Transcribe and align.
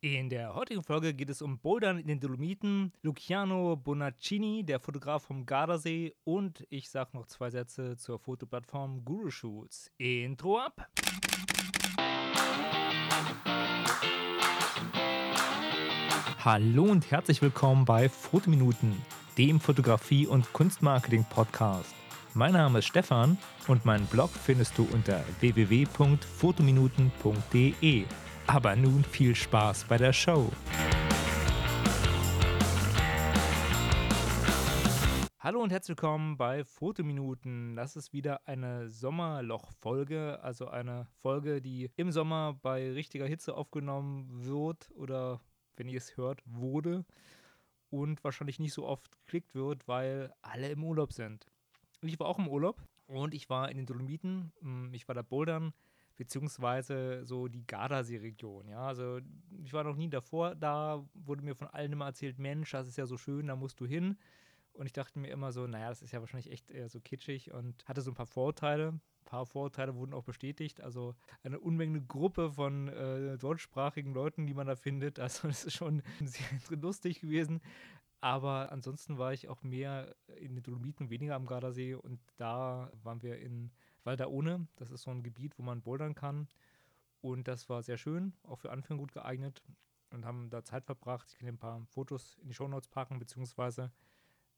In 0.00 0.30
der 0.30 0.54
heutigen 0.54 0.84
Folge 0.84 1.12
geht 1.12 1.28
es 1.28 1.42
um 1.42 1.58
Bouldern 1.58 1.98
in 1.98 2.06
den 2.06 2.20
Dolomiten, 2.20 2.92
Luciano 3.02 3.74
Bonaccini, 3.74 4.62
der 4.62 4.78
Fotograf 4.78 5.24
vom 5.24 5.44
Gardasee 5.44 6.14
und 6.22 6.64
ich 6.70 6.88
sage 6.88 7.10
noch 7.14 7.26
zwei 7.26 7.50
Sätze 7.50 7.96
zur 7.96 8.20
Fotoplattform 8.20 9.04
Guru 9.04 9.28
Shoots. 9.28 9.90
Intro 9.98 10.60
ab! 10.60 10.86
Hallo 16.44 16.84
und 16.84 17.10
herzlich 17.10 17.42
willkommen 17.42 17.84
bei 17.84 18.08
Fotominuten, 18.08 19.02
dem 19.36 19.58
Fotografie- 19.58 20.28
und 20.28 20.52
Kunstmarketing-Podcast. 20.52 21.92
Mein 22.34 22.52
Name 22.52 22.78
ist 22.78 22.86
Stefan 22.86 23.36
und 23.66 23.84
meinen 23.84 24.06
Blog 24.06 24.30
findest 24.30 24.78
du 24.78 24.86
unter 24.92 25.24
www.fotominuten.de. 25.40 28.04
Aber 28.50 28.74
nun 28.76 29.04
viel 29.04 29.34
Spaß 29.34 29.84
bei 29.84 29.98
der 29.98 30.14
Show. 30.14 30.50
Hallo 35.38 35.62
und 35.62 35.70
herzlich 35.70 35.98
willkommen 35.98 36.38
bei 36.38 36.64
Fotominuten. 36.64 37.76
Das 37.76 37.94
ist 37.94 38.14
wieder 38.14 38.48
eine 38.48 38.88
Sommerloch-Folge, 38.88 40.40
also 40.42 40.66
eine 40.68 41.06
Folge, 41.20 41.60
die 41.60 41.90
im 41.96 42.10
Sommer 42.10 42.58
bei 42.62 42.90
richtiger 42.90 43.26
Hitze 43.26 43.54
aufgenommen 43.54 44.46
wird 44.46 44.90
oder, 44.94 45.42
wenn 45.76 45.90
ihr 45.90 45.98
es 45.98 46.16
hört, 46.16 46.40
wurde 46.46 47.04
und 47.90 48.24
wahrscheinlich 48.24 48.58
nicht 48.58 48.72
so 48.72 48.86
oft 48.86 49.10
geklickt 49.26 49.54
wird, 49.54 49.86
weil 49.88 50.32
alle 50.40 50.70
im 50.70 50.82
Urlaub 50.84 51.12
sind. 51.12 51.44
Ich 52.00 52.18
war 52.18 52.26
auch 52.26 52.38
im 52.38 52.48
Urlaub 52.48 52.82
und 53.08 53.34
ich 53.34 53.50
war 53.50 53.70
in 53.70 53.76
den 53.76 53.84
Dolomiten. 53.84 54.52
Ich 54.92 55.06
war 55.06 55.14
da 55.14 55.20
bouldern 55.20 55.74
beziehungsweise 56.18 57.24
so 57.24 57.48
die 57.48 57.66
Gardasee-Region. 57.66 58.68
Ja, 58.68 58.80
also 58.80 59.20
ich 59.62 59.72
war 59.72 59.84
noch 59.84 59.96
nie 59.96 60.10
davor 60.10 60.54
da, 60.54 61.02
wurde 61.14 61.42
mir 61.42 61.54
von 61.54 61.68
allen 61.68 61.92
immer 61.92 62.06
erzählt, 62.06 62.38
Mensch, 62.38 62.72
das 62.72 62.88
ist 62.88 62.98
ja 62.98 63.06
so 63.06 63.16
schön, 63.16 63.46
da 63.46 63.56
musst 63.56 63.80
du 63.80 63.86
hin. 63.86 64.18
Und 64.72 64.86
ich 64.86 64.92
dachte 64.92 65.18
mir 65.18 65.28
immer 65.28 65.52
so, 65.52 65.66
naja, 65.66 65.88
das 65.88 66.02
ist 66.02 66.12
ja 66.12 66.20
wahrscheinlich 66.20 66.52
echt 66.52 66.70
eher 66.70 66.88
so 66.88 67.00
kitschig 67.00 67.52
und 67.52 67.88
hatte 67.88 68.02
so 68.02 68.10
ein 68.10 68.14
paar 68.14 68.26
Vorurteile. 68.26 68.88
Ein 68.88 69.24
paar 69.24 69.46
Vorurteile 69.46 69.94
wurden 69.94 70.12
auch 70.12 70.24
bestätigt. 70.24 70.80
Also 70.80 71.14
eine 71.42 71.60
Unmenge 71.60 72.00
Gruppe 72.02 72.50
von 72.50 72.88
äh, 72.88 73.38
deutschsprachigen 73.38 74.12
Leuten, 74.12 74.46
die 74.46 74.54
man 74.54 74.66
da 74.66 74.76
findet. 74.76 75.18
Also 75.28 75.48
das 75.48 75.64
ist 75.64 75.74
schon 75.74 76.02
sehr 76.20 76.46
lustig 76.80 77.20
gewesen. 77.20 77.60
Aber 78.20 78.72
ansonsten 78.72 79.18
war 79.18 79.32
ich 79.32 79.48
auch 79.48 79.62
mehr 79.62 80.16
in 80.36 80.54
den 80.54 80.62
Dolomiten, 80.62 81.10
weniger 81.10 81.36
am 81.36 81.46
Gardasee. 81.46 81.94
Und 81.94 82.20
da 82.36 82.90
waren 83.02 83.22
wir 83.22 83.38
in 83.38 83.70
Valdaone. 84.08 84.66
Das 84.76 84.90
ist 84.90 85.02
so 85.02 85.10
ein 85.10 85.22
Gebiet, 85.22 85.58
wo 85.58 85.62
man 85.62 85.82
bouldern 85.82 86.14
kann. 86.14 86.48
Und 87.20 87.46
das 87.46 87.68
war 87.68 87.82
sehr 87.82 87.98
schön, 87.98 88.32
auch 88.42 88.58
für 88.58 88.70
Anfänger 88.70 89.00
gut 89.00 89.12
geeignet. 89.12 89.62
Und 90.10 90.24
haben 90.24 90.48
da 90.48 90.64
Zeit 90.64 90.86
verbracht. 90.86 91.28
Ich 91.30 91.38
kann 91.38 91.48
ein 91.48 91.58
paar 91.58 91.84
Fotos 91.86 92.38
in 92.40 92.48
die 92.48 92.54
Shownotes 92.54 92.88
packen, 92.88 93.18
beziehungsweise 93.18 93.92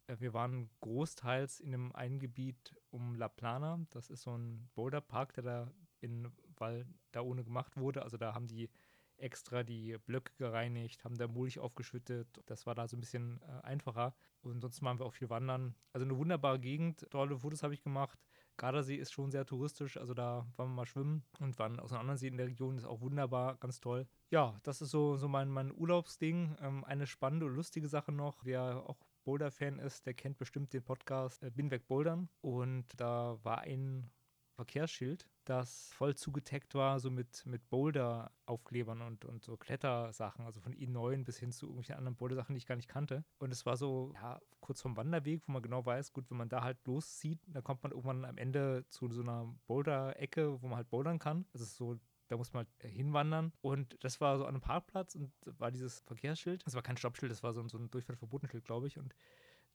äh, 0.06 0.16
wir 0.20 0.32
waren 0.32 0.70
großteils 0.80 1.58
in 1.58 1.74
einem 1.74 1.92
einen 1.92 2.20
Gebiet 2.20 2.76
um 2.90 3.16
La 3.16 3.28
Plana. 3.28 3.80
Das 3.90 4.10
ist 4.10 4.22
so 4.22 4.36
ein 4.36 4.70
Boulderpark, 4.74 5.34
der 5.34 5.42
da 5.42 5.72
in 6.00 6.30
Valdaone 6.56 7.42
gemacht 7.42 7.76
wurde. 7.76 8.02
Also 8.02 8.16
da 8.16 8.32
haben 8.32 8.46
die 8.46 8.70
extra 9.16 9.64
die 9.64 9.96
Blöcke 10.06 10.32
gereinigt, 10.38 11.04
haben 11.04 11.18
da 11.18 11.26
Mulch 11.26 11.58
aufgeschüttet. 11.58 12.40
Das 12.46 12.66
war 12.66 12.76
da 12.76 12.86
so 12.86 12.96
ein 12.96 13.00
bisschen 13.00 13.40
äh, 13.42 13.66
einfacher. 13.66 14.14
Und 14.42 14.60
sonst 14.60 14.80
waren 14.82 15.00
wir 15.00 15.06
auch 15.06 15.14
viel 15.14 15.30
wandern. 15.30 15.74
Also 15.92 16.06
eine 16.06 16.16
wunderbare 16.16 16.60
Gegend. 16.60 17.06
Tolle 17.10 17.36
Fotos 17.36 17.64
habe 17.64 17.74
ich 17.74 17.82
gemacht. 17.82 18.18
Gardasee 18.60 18.96
ist 18.96 19.12
schon 19.12 19.30
sehr 19.30 19.46
touristisch, 19.46 19.96
also 19.96 20.12
da 20.12 20.46
waren 20.56 20.68
wir 20.68 20.74
mal 20.74 20.86
schwimmen 20.86 21.24
und 21.38 21.58
waren 21.58 21.80
aus 21.80 21.92
einem 21.92 22.02
anderen 22.02 22.18
See 22.18 22.28
in 22.28 22.36
der 22.36 22.46
Region, 22.46 22.76
ist 22.76 22.84
auch 22.84 23.00
wunderbar, 23.00 23.56
ganz 23.56 23.80
toll. 23.80 24.06
Ja, 24.30 24.60
das 24.64 24.82
ist 24.82 24.90
so, 24.90 25.16
so 25.16 25.28
mein, 25.28 25.48
mein 25.48 25.72
Urlaubsding. 25.74 26.56
Ähm, 26.60 26.84
eine 26.84 27.06
spannende 27.06 27.46
und 27.46 27.54
lustige 27.54 27.88
Sache 27.88 28.12
noch, 28.12 28.44
wer 28.44 28.86
auch 28.86 28.98
Boulder-Fan 29.24 29.78
ist, 29.78 30.04
der 30.04 30.12
kennt 30.12 30.36
bestimmt 30.36 30.74
den 30.74 30.82
Podcast 30.82 31.42
äh, 31.42 31.50
Bin 31.50 31.70
weg 31.70 31.88
Bouldern. 31.88 32.28
Und 32.42 32.84
da 32.98 33.38
war 33.42 33.62
ein 33.62 34.10
Verkehrsschild, 34.60 35.26
das 35.44 35.90
voll 35.94 36.14
zugeteckt 36.14 36.74
war, 36.74 37.00
so 37.00 37.10
mit, 37.10 37.46
mit 37.46 37.68
Boulder-Aufklebern 37.70 39.00
und, 39.00 39.24
und 39.24 39.42
so 39.42 39.56
Klettersachen, 39.56 40.44
also 40.44 40.60
von 40.60 40.74
i9 40.74 41.24
bis 41.24 41.38
hin 41.38 41.50
zu 41.50 41.64
irgendwelchen 41.66 41.96
anderen 41.96 42.16
Boulder-Sachen, 42.16 42.54
die 42.54 42.58
ich 42.58 42.66
gar 42.66 42.76
nicht 42.76 42.88
kannte. 42.88 43.24
Und 43.38 43.52
es 43.52 43.64
war 43.64 43.78
so, 43.78 44.12
ja, 44.14 44.38
kurz 44.60 44.82
vom 44.82 44.98
Wanderweg, 44.98 45.42
wo 45.46 45.52
man 45.52 45.62
genau 45.62 45.84
weiß, 45.84 46.12
gut, 46.12 46.30
wenn 46.30 46.36
man 46.36 46.50
da 46.50 46.62
halt 46.62 46.76
loszieht, 46.86 47.40
dann 47.46 47.64
kommt 47.64 47.82
man 47.82 47.92
irgendwann 47.92 48.26
am 48.26 48.36
Ende 48.36 48.84
zu 48.90 49.08
so 49.08 49.22
einer 49.22 49.50
Boulder-Ecke, 49.66 50.60
wo 50.60 50.68
man 50.68 50.76
halt 50.76 50.90
bouldern 50.90 51.18
kann. 51.18 51.46
Das 51.52 51.62
ist 51.62 51.76
so 51.76 51.98
da 52.28 52.36
muss 52.36 52.52
man 52.52 52.64
halt 52.80 52.92
hinwandern. 52.92 53.52
Und 53.60 53.96
das 54.04 54.20
war 54.20 54.38
so 54.38 54.44
an 54.44 54.50
einem 54.50 54.60
Parkplatz 54.60 55.16
und 55.16 55.32
war 55.44 55.72
dieses 55.72 56.00
Verkehrsschild. 56.06 56.64
Das 56.64 56.74
war 56.74 56.82
kein 56.82 56.96
Stoppschild, 56.96 57.32
das 57.32 57.42
war 57.42 57.52
so, 57.52 57.66
so 57.66 57.76
ein 57.76 57.90
Durchfahrtverbotenschild, 57.90 58.64
glaube 58.64 58.86
ich. 58.86 58.98
Und 58.98 59.16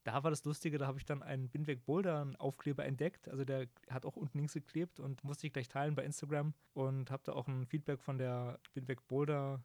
da 0.06 0.24
war 0.24 0.30
das 0.30 0.46
Lustige, 0.46 0.78
da 0.78 0.86
habe 0.88 1.00
ich 1.00 1.06
dann 1.06 1.24
einen 1.24 1.50
Binweg 1.50 1.84
Boulder 1.84 2.32
Aufkleber 2.38 2.86
entdeckt. 2.86 3.28
Also 3.28 3.44
der 3.44 3.68
hat 3.90 4.06
auch 4.06 4.16
unten 4.16 4.38
links 4.38 4.54
geklebt 4.54 5.00
und 5.00 5.24
musste 5.24 5.48
ich 5.48 5.54
gleich 5.54 5.68
teilen 5.68 5.96
bei 5.96 6.06
Instagram 6.06 6.54
und 6.74 7.10
habe 7.10 7.24
da 7.26 7.34
auch 7.34 7.48
ein 7.48 7.66
Feedback 7.66 8.00
von 8.00 8.20
der 8.20 8.60
Binweg 8.74 9.06
Boulder 9.08 9.64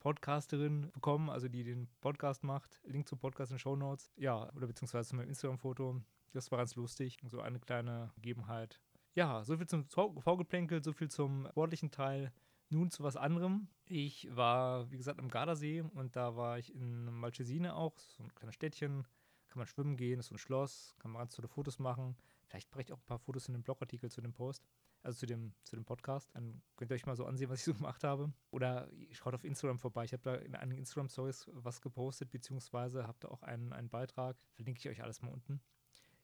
Podcasterin 0.00 0.90
bekommen, 0.92 1.30
also 1.30 1.48
die 1.48 1.62
den 1.62 1.88
Podcast 2.00 2.42
macht. 2.42 2.80
Link 2.84 3.08
zum 3.08 3.18
Podcast 3.18 3.52
in 3.52 3.58
Show 3.58 3.76
Notes. 3.76 4.12
Ja, 4.16 4.52
oder 4.54 4.66
beziehungsweise 4.66 5.08
zu 5.08 5.16
meinem 5.16 5.28
Instagram-Foto. 5.28 6.00
Das 6.32 6.50
war 6.50 6.58
ganz 6.58 6.74
lustig. 6.74 7.18
So 7.24 7.40
eine 7.40 7.60
kleine 7.60 8.10
Gegebenheit. 8.16 8.80
Ja, 9.14 9.44
so 9.44 9.56
viel 9.56 9.66
zum 9.66 9.84
Vorgeplänkel, 9.84 10.82
so 10.82 10.92
viel 10.92 11.08
zum 11.08 11.46
sportlichen 11.50 11.92
Teil. 11.92 12.32
Nun 12.70 12.90
zu 12.90 13.04
was 13.04 13.16
anderem. 13.16 13.68
Ich 13.86 14.28
war, 14.34 14.90
wie 14.90 14.96
gesagt, 14.96 15.20
am 15.20 15.28
Gardasee 15.28 15.82
und 15.82 16.16
da 16.16 16.36
war 16.36 16.58
ich 16.58 16.74
in 16.74 17.04
Malchesine 17.04 17.76
auch, 17.76 17.96
so 17.98 18.24
ein 18.24 18.34
kleines 18.34 18.56
Städtchen 18.56 19.06
kann 19.56 19.60
man 19.60 19.66
schwimmen 19.68 19.96
gehen, 19.96 20.20
ist 20.20 20.26
so 20.26 20.34
ein 20.34 20.38
Schloss, 20.38 20.94
kann 20.98 21.10
man 21.10 21.20
ganz 21.20 21.34
tolle 21.34 21.48
Fotos 21.48 21.78
machen. 21.78 22.14
Vielleicht 22.46 22.70
mache 22.72 22.82
ich 22.82 22.92
auch 22.92 22.98
ein 22.98 23.06
paar 23.06 23.18
Fotos 23.18 23.48
in 23.48 23.54
dem 23.54 23.62
Blogartikel 23.62 24.10
zu 24.10 24.20
dem 24.20 24.34
Post, 24.34 24.68
also 25.02 25.18
zu 25.18 25.24
dem, 25.24 25.54
zu 25.64 25.76
dem 25.76 25.86
Podcast. 25.86 26.28
Dann 26.34 26.60
könnt 26.76 26.90
ihr 26.90 26.94
euch 26.94 27.06
mal 27.06 27.16
so 27.16 27.24
ansehen, 27.24 27.48
was 27.48 27.60
ich 27.60 27.64
so 27.64 27.72
gemacht 27.74 28.04
habe. 28.04 28.30
Oder 28.50 28.90
schaut 29.12 29.32
auf 29.32 29.44
Instagram 29.44 29.78
vorbei. 29.78 30.04
Ich 30.04 30.12
habe 30.12 30.22
da 30.22 30.34
in 30.34 30.54
einigen 30.54 30.80
Instagram-Stories 30.80 31.48
was 31.54 31.80
gepostet, 31.80 32.30
beziehungsweise 32.30 33.06
habe 33.06 33.16
da 33.18 33.28
auch 33.28 33.42
einen, 33.42 33.72
einen 33.72 33.88
Beitrag. 33.88 34.36
Verlinke 34.52 34.78
ich 34.78 34.88
euch 34.90 35.02
alles 35.02 35.22
mal 35.22 35.32
unten. 35.32 35.62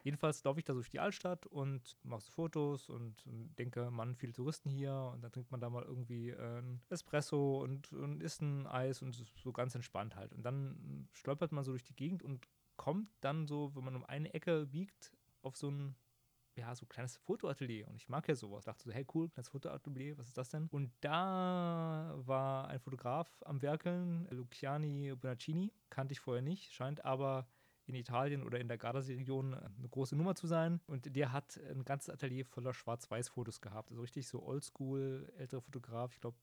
Jedenfalls 0.02 0.44
laufe 0.44 0.58
ich 0.58 0.66
da 0.66 0.74
durch 0.74 0.90
die 0.90 1.00
Altstadt 1.00 1.46
und 1.46 1.96
mache 2.02 2.20
so 2.20 2.32
Fotos 2.32 2.90
und, 2.90 3.24
denke, 3.24 3.90
Mann, 3.90 4.14
viele 4.14 4.34
Touristen 4.34 4.68
hier 4.68 5.10
und 5.14 5.22
dann 5.22 5.32
trinkt 5.32 5.50
man 5.50 5.60
da 5.60 5.70
mal 5.70 5.84
irgendwie 5.84 6.34
ein 6.34 6.82
Espresso 6.90 7.62
und, 7.62 7.92
und 7.92 8.20
isst 8.20 8.42
ein 8.42 8.66
Eis 8.66 9.00
und 9.00 9.14
so 9.14 9.52
ganz 9.52 9.74
entspannt 9.74 10.16
halt. 10.16 10.34
Und 10.34 10.42
dann 10.42 11.08
stolpert 11.12 11.52
man 11.52 11.64
so 11.64 11.70
durch 11.70 11.84
die 11.84 11.96
Gegend 11.96 12.22
und 12.22 12.46
kommt 12.76 13.08
dann 13.20 13.46
so, 13.46 13.74
wenn 13.74 13.84
man 13.84 13.96
um 13.96 14.04
eine 14.04 14.32
Ecke 14.34 14.66
biegt, 14.66 15.12
auf 15.42 15.56
so 15.56 15.70
ein 15.70 15.96
ja, 16.56 16.74
so 16.74 16.84
ein 16.84 16.88
kleines 16.88 17.16
Fotoatelier. 17.16 17.88
Und 17.88 17.96
ich 17.96 18.08
mag 18.08 18.28
ja 18.28 18.34
sowas. 18.34 18.64
Dachte 18.64 18.84
so, 18.84 18.92
hey, 18.92 19.06
cool, 19.14 19.28
kleines 19.30 19.48
Fotoatelier, 19.48 20.18
was 20.18 20.28
ist 20.28 20.36
das 20.36 20.50
denn? 20.50 20.68
Und 20.70 20.92
da 21.00 22.12
war 22.16 22.68
ein 22.68 22.80
Fotograf 22.80 23.42
am 23.46 23.62
Werkeln, 23.62 24.28
Luciani 24.30 25.14
Bonaccini, 25.14 25.72
kannte 25.90 26.12
ich 26.12 26.20
vorher 26.20 26.42
nicht, 26.42 26.72
scheint 26.72 27.04
aber 27.04 27.46
in 27.86 27.94
Italien 27.94 28.44
oder 28.44 28.60
in 28.60 28.68
der 28.68 28.78
Gardasee-Region 28.78 29.54
eine 29.54 29.88
große 29.88 30.14
Nummer 30.14 30.34
zu 30.34 30.46
sein. 30.46 30.80
Und 30.86 31.16
der 31.16 31.32
hat 31.32 31.58
ein 31.70 31.84
ganzes 31.84 32.10
Atelier 32.10 32.44
voller 32.44 32.74
Schwarz-Weiß-Fotos 32.74 33.60
gehabt. 33.60 33.90
Also 33.90 34.02
richtig 34.02 34.28
so 34.28 34.42
oldschool, 34.42 35.32
älterer 35.36 35.62
Fotograf, 35.62 36.12
ich 36.12 36.20
glaube, 36.20 36.36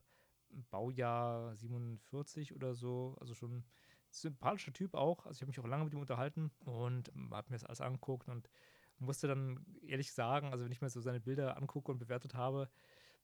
Baujahr 0.72 1.56
47 1.56 2.56
oder 2.56 2.73
so, 2.73 3.16
also 3.22 3.35
schon 3.35 3.63
sympathischer 4.09 4.74
Typ 4.74 4.94
auch. 4.96 5.25
Also 5.25 5.38
ich 5.38 5.42
habe 5.42 5.50
mich 5.50 5.59
auch 5.59 5.68
lange 5.68 5.86
mit 5.86 5.94
ihm 5.94 6.00
unterhalten 6.00 6.52
und 6.66 7.12
habe 7.31 7.50
mir 7.50 7.56
das 7.56 7.64
alles 7.64 7.81
angeguckt 7.81 8.28
und 8.28 8.50
musste 8.97 9.28
dann 9.28 9.66
ehrlich 9.81 10.12
sagen, 10.12 10.52
also 10.52 10.66
wenn 10.66 10.72
ich 10.72 10.81
mir 10.81 10.90
so 10.90 11.02
seine 11.02 11.20
Bilder 11.20 11.58
angucke 11.58 11.92
und 11.92 12.00
bewertet 12.00 12.36
habe, 12.36 12.70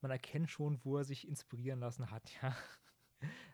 man 0.02 0.12
erkennt 0.12 0.50
schon, 0.50 0.80
wo 0.84 0.98
er 0.98 1.04
sich 1.04 1.28
inspirieren 1.28 1.80
lassen 1.80 2.12
hat, 2.12 2.32
ja. 2.42 2.56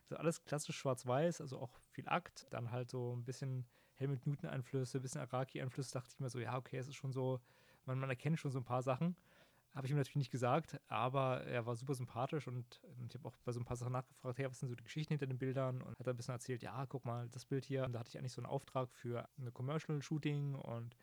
Also 0.04 0.18
alles 0.18 0.44
klassisch 0.44 0.78
schwarz-weiß, 0.78 1.42
also 1.42 1.60
auch 1.60 1.80
viel 1.92 2.08
Akt, 2.10 2.48
dann 2.50 2.72
halt 2.72 2.90
so 2.90 3.16
ein 3.16 3.24
bisschen 3.24 3.66
Helmut 3.96 4.26
Newton-Einflüsse, 4.26 4.98
ein 4.98 5.02
bisschen 5.02 5.22
Araki-Einflüsse, 5.22 5.94
dachte 5.94 6.10
ich 6.12 6.20
mir 6.20 6.30
so, 6.30 6.40
ja, 6.40 6.58
okay, 6.58 6.78
es 6.78 6.88
ist 6.88 6.96
schon 6.96 7.14
so, 7.14 7.40
man, 7.86 8.00
man 8.00 8.10
erkennt 8.10 8.40
schon 8.40 8.52
so 8.52 8.60
ein 8.60 8.66
paar 8.66 8.82
Sachen. 8.82 9.16
Habe 9.74 9.88
ich 9.88 9.92
ihm 9.92 9.98
natürlich 9.98 10.18
nicht 10.18 10.32
gesagt, 10.32 10.82
aber 10.88 11.46
er 11.46 11.66
war 11.66 11.76
super 11.76 11.94
sympathisch 11.94 12.48
und 12.48 12.82
ich 13.08 13.16
habe 13.16 13.30
auch 13.30 13.38
bei 13.46 13.54
so 13.54 13.60
ein 13.60 13.66
paar 13.66 13.78
Sachen 13.78 13.94
nachgefragt, 13.94 14.38
hey, 14.38 14.46
was 14.50 14.60
sind 14.60 14.68
so 14.68 14.76
die 14.76 14.84
Geschichten 14.84 15.14
hinter 15.14 15.28
den 15.28 15.38
Bildern? 15.38 15.82
Und 15.82 15.98
hat 15.98 16.08
ein 16.08 16.18
bisschen 16.18 16.34
erzählt, 16.34 16.62
ja, 16.62 16.86
guck 16.88 17.06
mal, 17.06 17.30
das 17.30 17.46
Bild 17.46 17.64
hier. 17.64 17.88
Da 17.88 18.00
hatte 18.00 18.10
ich 18.10 18.18
eigentlich 18.18 18.34
so 18.34 18.42
einen 18.42 18.52
Auftrag 18.52 18.92
für 18.92 19.30
eine 19.38 19.52
Commercial-Shooting 19.52 20.56
und 20.56 20.98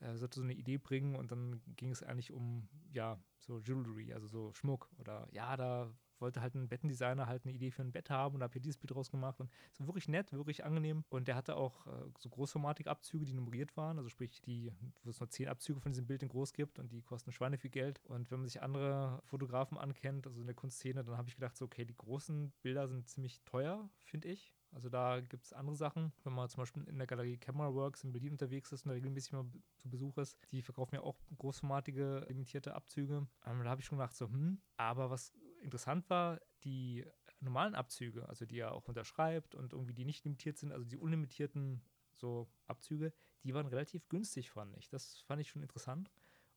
er 0.00 0.16
sollte 0.16 0.40
so 0.40 0.44
eine 0.44 0.54
Idee 0.54 0.78
bringen 0.78 1.14
und 1.14 1.30
dann 1.30 1.62
ging 1.76 1.90
es 1.90 2.02
eigentlich 2.02 2.32
um, 2.32 2.68
ja, 2.92 3.22
so 3.38 3.60
Jewelry, 3.60 4.12
also 4.12 4.26
so 4.26 4.52
Schmuck 4.54 4.90
oder 4.98 5.28
ja, 5.30 5.56
da 5.56 5.92
wollte 6.20 6.40
halt 6.40 6.54
ein 6.54 6.68
Bettendesigner 6.68 7.26
halt 7.26 7.44
eine 7.44 7.54
Idee 7.54 7.70
für 7.70 7.82
ein 7.82 7.92
Bett 7.92 8.10
haben 8.10 8.36
und 8.36 8.42
habe 8.42 8.52
hier 8.52 8.62
dieses 8.62 8.78
Bild 8.78 8.94
draus 8.94 9.10
gemacht 9.10 9.40
und 9.40 9.50
es 9.72 9.80
war 9.80 9.86
wirklich 9.86 10.08
nett, 10.08 10.32
wirklich 10.32 10.64
angenehm 10.64 11.04
und 11.08 11.28
der 11.28 11.36
hatte 11.36 11.56
auch 11.56 11.86
äh, 11.86 12.10
so 12.18 12.28
großformatige 12.28 12.90
Abzüge, 12.90 13.24
die 13.24 13.32
nummeriert 13.32 13.76
waren, 13.76 13.98
also 13.98 14.08
sprich 14.08 14.40
die, 14.42 14.72
wo 15.02 15.10
es 15.10 15.20
nur 15.20 15.28
zehn 15.28 15.48
Abzüge 15.48 15.80
von 15.80 15.92
diesem 15.92 16.06
Bild 16.06 16.22
in 16.22 16.28
groß 16.28 16.52
gibt 16.52 16.78
und 16.78 16.92
die 16.92 17.02
kosten 17.02 17.32
Schweine 17.32 17.58
viel 17.58 17.70
Geld 17.70 18.00
und 18.04 18.30
wenn 18.30 18.40
man 18.40 18.48
sich 18.48 18.62
andere 18.62 19.22
Fotografen 19.24 19.78
ankennt, 19.78 20.26
also 20.26 20.40
in 20.40 20.46
der 20.46 20.56
Kunstszene, 20.56 21.04
dann 21.04 21.16
habe 21.16 21.28
ich 21.28 21.34
gedacht 21.34 21.56
so, 21.56 21.64
okay, 21.64 21.84
die 21.84 21.96
großen 21.96 22.52
Bilder 22.62 22.88
sind 22.88 23.08
ziemlich 23.08 23.40
teuer, 23.44 23.88
finde 24.04 24.28
ich, 24.28 24.54
also 24.72 24.88
da 24.88 25.20
gibt 25.20 25.44
es 25.44 25.52
andere 25.52 25.76
Sachen. 25.76 26.12
Wenn 26.22 26.32
man 26.32 26.48
zum 26.48 26.62
Beispiel 26.62 26.84
in 26.84 26.98
der 26.98 27.06
Galerie 27.06 27.38
Camera 27.38 27.74
Works 27.74 28.04
in 28.04 28.12
Berlin 28.12 28.32
unterwegs 28.32 28.70
ist 28.72 28.84
und 28.84 28.90
da 28.90 28.94
regelmäßig 28.94 29.32
mal 29.32 29.46
zu 29.78 29.88
Besuch 29.88 30.16
ist, 30.18 30.38
die 30.52 30.62
verkaufen 30.62 30.94
ja 30.94 31.00
auch 31.02 31.16
großformatige, 31.38 32.26
limitierte 32.28 32.74
Abzüge. 32.74 33.26
Ähm, 33.46 33.64
da 33.64 33.70
habe 33.70 33.80
ich 33.80 33.86
schon 33.86 33.98
gedacht, 33.98 34.14
so, 34.14 34.28
hm. 34.28 34.60
Aber 34.76 35.10
was 35.10 35.32
interessant 35.60 36.08
war, 36.10 36.40
die 36.64 37.04
normalen 37.40 37.74
Abzüge, 37.74 38.28
also 38.28 38.44
die 38.44 38.58
er 38.58 38.72
auch 38.72 38.88
unterschreibt 38.88 39.54
und 39.54 39.72
irgendwie 39.72 39.94
die 39.94 40.04
nicht 40.04 40.24
limitiert 40.24 40.58
sind, 40.58 40.72
also 40.72 40.84
die 40.84 40.98
unlimitierten 40.98 41.82
so 42.12 42.50
Abzüge, 42.66 43.12
die 43.44 43.54
waren 43.54 43.66
relativ 43.66 44.08
günstig, 44.08 44.50
fand 44.50 44.76
ich. 44.76 44.88
Das 44.88 45.20
fand 45.22 45.40
ich 45.40 45.48
schon 45.48 45.62
interessant 45.62 46.10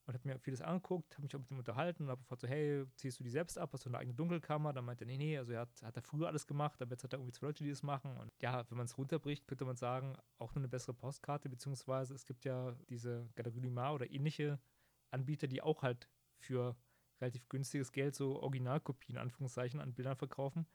und 0.06 0.14
habe 0.14 0.28
mir 0.28 0.40
vieles 0.40 0.62
angeguckt, 0.62 1.14
habe 1.14 1.24
mich 1.24 1.36
auch 1.36 1.40
mit 1.40 1.52
ihm 1.52 1.60
unterhalten 1.60 2.04
und 2.04 2.10
habe 2.10 2.22
gefragt 2.22 2.42
so, 2.42 2.48
hey, 2.48 2.86
ziehst 2.96 3.20
du 3.20 3.24
die 3.24 3.30
selbst 3.30 3.58
ab? 3.58 3.72
Hast 3.72 3.86
du 3.86 3.90
eine 3.90 3.98
eigene 3.98 4.14
Dunkelkammer? 4.14 4.74
Dann 4.74 4.84
meinte 4.84 5.06
er, 5.06 5.08
nee, 5.08 5.18
nee, 5.18 5.38
also 5.38 5.54
er 5.54 5.62
hat, 5.62 5.82
hat 5.82 5.96
er 5.96 6.02
früher 6.02 6.28
alles 6.28 6.46
gemacht, 6.46 6.82
aber 6.82 6.92
jetzt 6.92 7.04
hat 7.04 7.14
er 7.14 7.20
irgendwie 7.20 7.32
zwei 7.32 7.48
Leute, 7.48 7.64
die 7.64 7.70
das 7.70 7.84
machen. 7.84 8.18
Und 8.18 8.30
ja, 8.42 8.70
wenn 8.70 8.78
man 8.78 8.86
es 8.86 8.98
runterbricht, 8.98 9.48
könnte 9.48 9.64
man 9.64 9.78
sagen, 9.78 10.18
auch 10.38 10.54
nur 10.56 10.62
eine 10.62 10.68
bessere 10.68 10.94
Postkarte, 10.94 11.48
beziehungsweise 11.48 12.14
es 12.14 12.26
gibt 12.26 12.44
ja 12.44 12.74
diese 12.90 13.30
Galerie 13.36 13.62
Limar 13.62 13.94
oder 13.94 14.12
ähnliche 14.12 14.60
Anbieter, 15.12 15.48
die 15.48 15.62
auch 15.62 15.84
halt 15.84 16.10
für 16.38 16.76
relativ 17.24 17.48
günstiges 17.50 17.92
Geld 17.92 18.16
so 18.16 18.42
Originalkopien, 18.42 19.18
Anführungszeichen, 19.18 19.80
an 19.80 19.94
Bildern 19.94 20.16
verkaufen. 20.16 20.68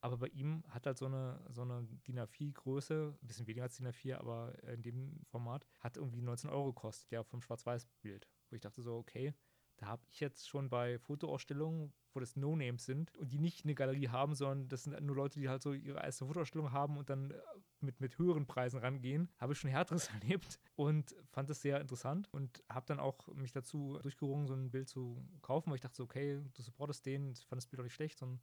Aber 0.00 0.18
bei 0.18 0.28
ihm 0.28 0.62
hat 0.68 0.86
halt 0.86 0.98
so 0.98 1.06
eine, 1.06 1.40
so 1.50 1.62
eine 1.62 1.82
DIN 2.06 2.20
A4-Größe, 2.20 3.14
ein 3.20 3.26
bisschen 3.26 3.46
weniger 3.46 3.64
als 3.64 3.76
DIN 3.76 3.88
A4, 3.88 4.16
aber 4.16 4.54
in 4.64 4.82
dem 4.82 5.20
Format, 5.24 5.66
hat 5.80 5.96
irgendwie 5.96 6.22
19 6.22 6.50
Euro 6.50 6.66
gekostet, 6.66 7.10
ja, 7.10 7.24
vom 7.24 7.40
Schwarz-Weiß-Bild. 7.40 8.28
Wo 8.48 8.54
ich 8.54 8.60
dachte 8.60 8.82
so, 8.82 8.96
okay, 8.96 9.34
da 9.78 9.86
habe 9.86 10.02
ich 10.08 10.20
jetzt 10.20 10.48
schon 10.48 10.70
bei 10.70 10.98
Fotoausstellungen, 10.98 11.92
wo 12.12 12.20
das 12.20 12.36
No-Names 12.36 12.84
sind 12.84 13.14
und 13.16 13.32
die 13.32 13.38
nicht 13.38 13.64
eine 13.64 13.74
Galerie 13.74 14.08
haben, 14.08 14.34
sondern 14.34 14.68
das 14.68 14.84
sind 14.84 14.98
nur 15.02 15.16
Leute, 15.16 15.38
die 15.38 15.48
halt 15.48 15.62
so 15.62 15.72
ihre 15.72 16.02
erste 16.02 16.26
Fotoausstellung 16.26 16.72
haben 16.72 16.96
und 16.96 17.10
dann 17.10 17.30
äh, 17.30 17.36
mit, 17.86 18.00
mit 18.00 18.18
höheren 18.18 18.46
Preisen 18.46 18.78
rangehen, 18.78 19.30
habe 19.38 19.54
ich 19.54 19.58
schon 19.58 19.70
härteres 19.70 20.08
erlebt 20.20 20.58
und 20.74 21.14
fand 21.30 21.48
das 21.48 21.62
sehr 21.62 21.80
interessant 21.80 22.28
und 22.32 22.62
habe 22.68 22.86
dann 22.86 23.00
auch 23.00 23.26
mich 23.28 23.52
dazu 23.52 23.98
durchgerungen, 24.02 24.46
so 24.46 24.54
ein 24.54 24.70
Bild 24.70 24.88
zu 24.88 25.24
kaufen, 25.40 25.70
weil 25.70 25.76
ich 25.76 25.82
dachte 25.82 25.96
so, 25.96 26.04
okay, 26.04 26.42
du 26.52 26.62
supportest 26.62 27.06
den, 27.06 27.32
ich 27.32 27.46
fand 27.46 27.62
das 27.62 27.66
Bild 27.66 27.80
auch 27.80 27.84
nicht 27.84 27.94
schlecht, 27.94 28.18
so 28.18 28.26
ein 28.26 28.40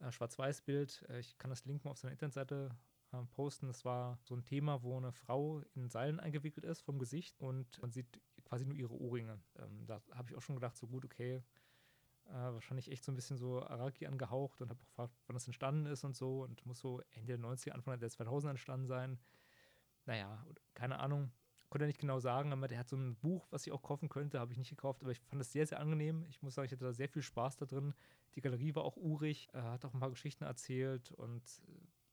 äh, 0.00 0.12
Schwarz-Weiß-Bild. 0.12 1.04
Äh, 1.08 1.20
ich 1.20 1.38
kann 1.38 1.50
das 1.50 1.64
Link 1.64 1.84
mal 1.84 1.90
auf 1.90 1.98
seiner 1.98 2.12
Internetseite 2.12 2.70
äh, 3.12 3.18
posten. 3.34 3.66
Das 3.66 3.84
war 3.84 4.18
so 4.22 4.34
ein 4.34 4.44
Thema, 4.44 4.82
wo 4.82 4.96
eine 4.96 5.12
Frau 5.12 5.62
in 5.74 5.88
Seilen 5.88 6.20
eingewickelt 6.20 6.64
ist 6.64 6.82
vom 6.82 6.98
Gesicht 6.98 7.38
und 7.40 7.80
man 7.80 7.92
sieht 7.92 8.20
quasi 8.44 8.64
nur 8.64 8.76
ihre 8.76 8.94
Ohrringe. 8.94 9.40
Ähm, 9.58 9.86
da 9.86 10.00
habe 10.12 10.30
ich 10.30 10.36
auch 10.36 10.42
schon 10.42 10.56
gedacht, 10.56 10.76
so 10.76 10.86
gut, 10.86 11.04
okay, 11.04 11.42
äh, 12.28 12.32
wahrscheinlich 12.32 12.90
echt 12.90 13.04
so 13.04 13.12
ein 13.12 13.16
bisschen 13.16 13.36
so 13.36 13.62
Araki 13.62 14.06
angehaucht 14.06 14.60
und 14.60 14.70
habe 14.70 14.80
gefragt, 14.80 15.14
wann 15.26 15.34
das 15.34 15.46
entstanden 15.46 15.86
ist 15.86 16.04
und 16.04 16.16
so 16.16 16.42
und 16.42 16.64
muss 16.66 16.80
so 16.80 17.00
Ende 17.10 17.36
der 17.36 17.38
90er, 17.38 17.70
Anfang 17.70 17.98
der 17.98 18.10
2000er 18.10 18.50
entstanden 18.50 18.86
sein. 18.86 19.18
Naja, 20.04 20.44
keine 20.74 20.98
Ahnung, 20.98 21.32
konnte 21.68 21.84
er 21.84 21.88
nicht 21.88 22.00
genau 22.00 22.20
sagen, 22.20 22.52
aber 22.52 22.68
der 22.68 22.78
hat 22.78 22.88
so 22.88 22.96
ein 22.96 23.16
Buch, 23.16 23.46
was 23.50 23.66
ich 23.66 23.72
auch 23.72 23.82
kaufen 23.82 24.08
könnte, 24.08 24.38
habe 24.38 24.52
ich 24.52 24.58
nicht 24.58 24.70
gekauft, 24.70 25.02
aber 25.02 25.12
ich 25.12 25.20
fand 25.20 25.40
das 25.40 25.52
sehr, 25.52 25.66
sehr 25.66 25.80
angenehm. 25.80 26.24
Ich 26.28 26.42
muss 26.42 26.54
sagen, 26.54 26.66
ich 26.66 26.72
hatte 26.72 26.84
da 26.84 26.92
sehr 26.92 27.08
viel 27.08 27.22
Spaß 27.22 27.56
da 27.56 27.66
drin. 27.66 27.94
Die 28.34 28.40
Galerie 28.40 28.74
war 28.74 28.84
auch 28.84 28.96
urig, 28.96 29.48
äh, 29.52 29.60
hat 29.60 29.84
auch 29.84 29.94
ein 29.94 30.00
paar 30.00 30.10
Geschichten 30.10 30.44
erzählt 30.44 31.12
und 31.12 31.42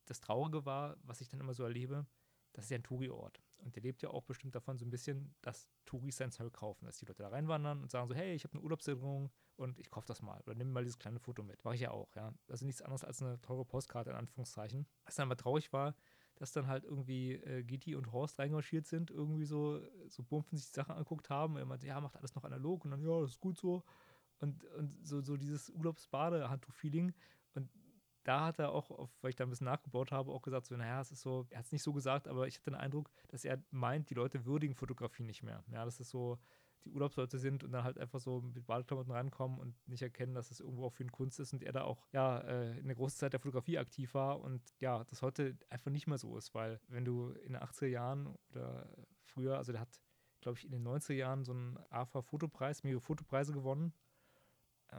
das 0.05 0.19
Traurige 0.19 0.65
war, 0.65 0.97
was 1.03 1.21
ich 1.21 1.29
dann 1.29 1.39
immer 1.39 1.53
so 1.53 1.63
erlebe, 1.63 2.05
das 2.53 2.65
ist 2.65 2.71
ja 2.71 2.77
ein 2.77 2.83
Touri-Ort. 2.83 3.41
Und 3.63 3.75
der 3.75 3.83
lebt 3.83 4.01
ja 4.01 4.09
auch 4.09 4.23
bestimmt 4.23 4.55
davon 4.55 4.77
so 4.77 4.85
ein 4.85 4.89
bisschen, 4.89 5.33
dass 5.41 5.69
Touris 5.85 6.17
sein 6.17 6.31
Zeug 6.31 6.53
kaufen, 6.53 6.85
dass 6.85 6.97
die 6.97 7.05
Leute 7.05 7.23
da 7.23 7.29
reinwandern 7.29 7.81
und 7.81 7.91
sagen 7.91 8.07
so, 8.07 8.15
hey, 8.15 8.33
ich 8.33 8.43
habe 8.43 8.53
eine 8.53 8.63
Urlaubserinnerung 8.63 9.31
und 9.55 9.79
ich 9.79 9.89
kaufe 9.89 10.07
das 10.07 10.21
mal 10.21 10.41
oder 10.41 10.55
nimm 10.55 10.71
mal 10.71 10.83
dieses 10.83 10.99
kleine 10.99 11.19
Foto 11.19 11.43
mit. 11.43 11.63
Mache 11.63 11.75
ich 11.75 11.81
ja 11.81 11.91
auch, 11.91 12.13
ja. 12.15 12.33
Also 12.49 12.65
nichts 12.65 12.81
anderes 12.81 13.03
als 13.03 13.21
eine 13.21 13.39
teure 13.41 13.65
Postkarte 13.65 14.09
in 14.09 14.15
Anführungszeichen. 14.15 14.87
Was 15.05 15.15
dann 15.15 15.27
aber 15.27 15.37
traurig 15.37 15.71
war, 15.73 15.95
dass 16.35 16.51
dann 16.51 16.67
halt 16.67 16.83
irgendwie 16.83 17.33
äh, 17.33 17.63
Gitti 17.63 17.95
und 17.95 18.11
Horst 18.11 18.39
reinmarschiert 18.39 18.85
sind, 18.85 19.11
irgendwie 19.11 19.45
so, 19.45 19.81
so 20.07 20.23
bumpfen 20.23 20.57
sich 20.57 20.67
die 20.67 20.75
Sachen 20.75 20.91
angeguckt 20.91 21.29
haben. 21.29 21.55
Und 21.55 21.67
meinte, 21.67 21.87
ja, 21.87 22.01
macht 22.01 22.17
alles 22.17 22.35
noch 22.35 22.43
analog 22.43 22.85
und 22.85 22.91
dann, 22.91 23.01
ja, 23.01 23.21
das 23.21 23.31
ist 23.31 23.39
gut 23.39 23.57
so. 23.57 23.83
Und, 24.39 24.65
und 24.65 25.05
so, 25.05 25.21
so 25.21 25.37
dieses 25.37 25.69
Urlaubsbade-Handtuch-Feeling. 25.69 27.13
Da 28.23 28.45
hat 28.45 28.59
er 28.59 28.71
auch, 28.71 29.09
weil 29.21 29.29
ich 29.29 29.35
da 29.35 29.43
ein 29.43 29.49
bisschen 29.49 29.65
nachgebaut 29.65 30.11
habe, 30.11 30.31
auch 30.31 30.41
gesagt, 30.41 30.65
so, 30.65 30.75
naja, 30.75 31.01
es 31.01 31.11
ist 31.11 31.21
so, 31.21 31.45
er 31.49 31.59
hat 31.59 31.65
es 31.65 31.71
nicht 31.71 31.83
so 31.83 31.93
gesagt, 31.93 32.27
aber 32.27 32.47
ich 32.47 32.55
hatte 32.55 32.71
den 32.71 32.75
Eindruck, 32.75 33.09
dass 33.27 33.43
er 33.43 33.61
meint, 33.71 34.09
die 34.09 34.13
Leute 34.13 34.45
würdigen 34.45 34.75
Fotografie 34.75 35.23
nicht 35.23 35.43
mehr. 35.43 35.63
Ja, 35.71 35.83
das 35.83 35.99
ist 35.99 36.09
so, 36.09 36.39
die 36.85 36.91
Urlaubsleute 36.91 37.37
sind 37.37 37.63
und 37.63 37.71
dann 37.71 37.83
halt 37.83 37.97
einfach 37.97 38.19
so 38.19 38.41
mit 38.41 38.65
Badeklamotten 38.65 39.11
reinkommen 39.11 39.59
und 39.59 39.75
nicht 39.87 40.01
erkennen, 40.01 40.33
dass 40.33 40.51
es 40.51 40.59
irgendwo 40.59 40.85
auch 40.85 40.93
für 40.93 41.03
eine 41.03 41.11
Kunst 41.11 41.39
ist 41.39 41.53
und 41.53 41.63
er 41.63 41.71
da 41.71 41.83
auch, 41.83 42.07
ja, 42.11 42.39
äh, 42.39 42.77
in 42.79 42.87
der 42.87 42.95
großen 42.95 43.17
Zeit 43.17 43.33
der 43.33 43.39
Fotografie 43.39 43.77
aktiv 43.77 44.13
war 44.13 44.41
und 44.41 44.61
ja, 44.79 45.03
das 45.05 45.21
heute 45.21 45.57
einfach 45.69 45.91
nicht 45.91 46.07
mehr 46.07 46.17
so 46.17 46.37
ist, 46.37 46.53
weil 46.53 46.79
wenn 46.87 47.05
du 47.05 47.29
in 47.29 47.53
den 47.53 47.61
80er 47.61 47.87
Jahren 47.87 48.35
oder 48.49 48.87
früher, 49.25 49.57
also 49.57 49.71
der 49.71 49.81
hat, 49.81 50.01
glaube 50.41 50.57
ich, 50.57 50.65
in 50.65 50.71
den 50.71 50.85
90er 50.85 51.13
Jahren 51.13 51.43
so 51.43 51.53
einen 51.53 51.77
AFA-Fotopreis, 51.89 52.83
mehrere 52.83 53.01
Fotopreise 53.01 53.53
gewonnen 53.53 53.93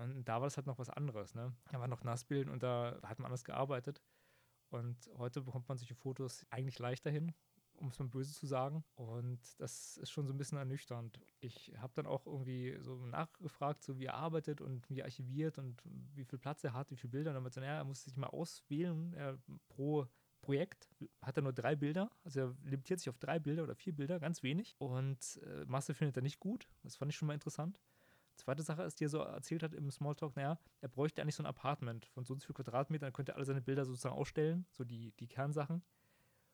und 0.02 0.24
da 0.24 0.34
war 0.34 0.46
das 0.46 0.56
halt 0.56 0.66
noch 0.66 0.78
was 0.78 0.90
anderes, 0.90 1.34
ne? 1.34 1.54
Da 1.70 1.80
war 1.80 1.88
noch 1.88 2.04
Nassbilden 2.04 2.52
und 2.52 2.62
da 2.62 2.98
hat 3.02 3.18
man 3.18 3.26
anders 3.26 3.44
gearbeitet. 3.44 4.02
Und 4.70 5.10
heute 5.18 5.42
bekommt 5.42 5.68
man 5.68 5.78
solche 5.78 5.94
Fotos 5.94 6.44
eigentlich 6.50 6.78
leichter 6.78 7.10
hin, 7.10 7.32
um 7.74 7.88
es 7.88 7.98
mal 7.98 8.08
böse 8.08 8.34
zu 8.34 8.46
sagen. 8.46 8.84
Und 8.94 9.40
das 9.60 9.96
ist 9.98 10.10
schon 10.10 10.26
so 10.26 10.32
ein 10.32 10.38
bisschen 10.38 10.58
ernüchternd. 10.58 11.20
Ich 11.40 11.72
habe 11.78 11.92
dann 11.94 12.06
auch 12.06 12.26
irgendwie 12.26 12.76
so 12.80 12.96
nachgefragt, 13.06 13.84
so 13.84 13.98
wie 13.98 14.06
er 14.06 14.14
arbeitet 14.14 14.60
und 14.60 14.88
wie 14.90 15.00
er 15.00 15.04
archiviert 15.04 15.58
und 15.58 15.80
wie 15.84 16.24
viel 16.24 16.38
Platz 16.38 16.64
er 16.64 16.72
hat, 16.72 16.90
wie 16.90 16.96
viele 16.96 17.12
Bilder. 17.12 17.30
Und 17.30 17.34
dann 17.34 17.42
meinte 17.44 17.64
er, 17.64 17.76
er 17.76 17.84
muss 17.84 18.02
sich 18.02 18.16
mal 18.16 18.28
auswählen. 18.28 19.12
Er, 19.14 19.38
pro 19.68 20.06
Projekt 20.40 20.90
hat 21.22 21.38
er 21.38 21.42
nur 21.42 21.52
drei 21.54 21.74
Bilder. 21.74 22.10
Also 22.22 22.40
er 22.40 22.56
limitiert 22.64 22.98
sich 23.00 23.08
auf 23.08 23.18
drei 23.18 23.38
Bilder 23.38 23.62
oder 23.62 23.74
vier 23.74 23.94
Bilder, 23.94 24.20
ganz 24.20 24.42
wenig. 24.42 24.74
Und 24.78 25.40
äh, 25.42 25.64
Masse 25.66 25.94
findet 25.94 26.16
er 26.16 26.22
nicht 26.22 26.38
gut. 26.38 26.68
Das 26.82 26.96
fand 26.96 27.10
ich 27.10 27.16
schon 27.16 27.26
mal 27.26 27.34
interessant. 27.34 27.80
Zweite 28.36 28.62
Sache 28.62 28.82
ist, 28.82 29.00
die 29.00 29.04
er 29.04 29.08
so 29.08 29.18
erzählt 29.18 29.62
hat 29.62 29.74
im 29.74 29.90
Smalltalk, 29.90 30.36
naja, 30.36 30.58
er 30.80 30.88
bräuchte 30.88 31.22
eigentlich 31.22 31.36
so 31.36 31.42
ein 31.42 31.46
Apartment 31.46 32.06
von 32.06 32.24
so 32.24 32.34
und 32.34 32.40
so 32.40 32.46
viel 32.46 32.54
Quadratmetern, 32.54 33.06
dann 33.06 33.12
könnte 33.12 33.32
er 33.32 33.36
alle 33.36 33.44
seine 33.44 33.62
Bilder 33.62 33.84
sozusagen 33.84 34.14
ausstellen, 34.14 34.66
so 34.70 34.84
die, 34.84 35.12
die 35.20 35.28
Kernsachen. 35.28 35.82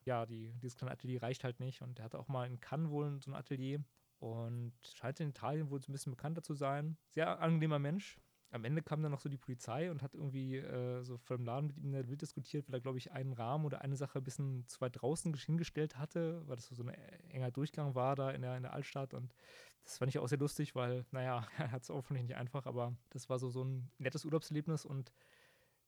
Ja, 0.05 0.25
die, 0.25 0.53
dieses 0.61 0.75
kleine 0.75 0.91
Atelier 0.91 1.21
reicht 1.21 1.43
halt 1.43 1.59
nicht 1.59 1.81
und 1.81 1.99
er 1.99 2.05
hatte 2.05 2.19
auch 2.19 2.27
mal 2.27 2.45
in 2.45 2.59
Cannes 2.59 2.89
wohl 2.89 3.19
so 3.21 3.31
ein 3.31 3.35
Atelier 3.35 3.83
und 4.19 4.73
scheint 4.95 5.19
in 5.19 5.29
Italien 5.29 5.69
wohl 5.69 5.81
so 5.81 5.89
ein 5.89 5.93
bisschen 5.93 6.11
bekannter 6.11 6.43
zu 6.43 6.53
sein. 6.53 6.97
Sehr 7.09 7.39
angenehmer 7.39 7.79
Mensch, 7.79 8.19
am 8.51 8.65
Ende 8.65 8.81
kam 8.81 9.01
dann 9.01 9.11
noch 9.11 9.21
so 9.21 9.29
die 9.29 9.37
Polizei 9.37 9.89
und 9.89 10.01
hat 10.01 10.13
irgendwie 10.13 10.57
äh, 10.57 11.03
so 11.03 11.17
vor 11.17 11.37
dem 11.37 11.45
Laden 11.45 11.67
mit 11.67 11.77
ihm 11.77 11.93
wild 11.93 12.21
diskutiert, 12.21 12.67
weil 12.67 12.75
er, 12.75 12.81
glaube 12.81 12.97
ich, 12.97 13.11
einen 13.13 13.33
Rahmen 13.33 13.65
oder 13.65 13.81
eine 13.81 13.95
Sache 13.95 14.19
ein 14.19 14.23
bisschen 14.23 14.67
zu 14.67 14.81
weit 14.81 15.01
draußen 15.01 15.33
hingestellt 15.33 15.97
hatte, 15.97 16.43
weil 16.47 16.57
das 16.57 16.67
so 16.67 16.83
ein 16.83 16.89
enger 17.29 17.51
Durchgang 17.51 17.95
war 17.95 18.15
da 18.15 18.31
in 18.31 18.41
der, 18.41 18.57
in 18.57 18.63
der 18.63 18.73
Altstadt. 18.73 19.13
Und 19.13 19.33
das 19.85 19.97
fand 19.97 20.09
ich 20.09 20.19
auch 20.19 20.27
sehr 20.27 20.37
lustig, 20.37 20.75
weil, 20.75 21.05
naja, 21.11 21.47
er 21.57 21.71
hat 21.71 21.83
es 21.83 21.89
hoffentlich 21.89 22.27
nicht 22.27 22.35
einfach, 22.35 22.65
aber 22.65 22.93
das 23.09 23.29
war 23.29 23.39
so, 23.39 23.49
so 23.49 23.63
ein 23.63 23.89
nettes 23.99 24.25
Urlaubserlebnis 24.25 24.85
und 24.85 25.11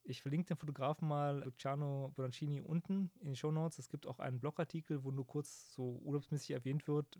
ich 0.05 0.21
verlinke 0.21 0.47
den 0.47 0.57
Fotografen 0.57 1.07
mal, 1.07 1.43
Luciano 1.43 2.11
Bonaccini, 2.15 2.61
unten 2.61 3.09
in 3.21 3.27
den 3.27 3.35
Show 3.37 3.51
Notes. 3.51 3.79
Es 3.79 3.89
gibt 3.89 4.05
auch 4.05 4.19
einen 4.19 4.39
Blogartikel, 4.39 5.03
wo 5.03 5.11
nur 5.11 5.25
kurz 5.25 5.73
so 5.73 6.01
urlaubsmäßig 6.03 6.51
erwähnt 6.51 6.87
wird 6.89 7.19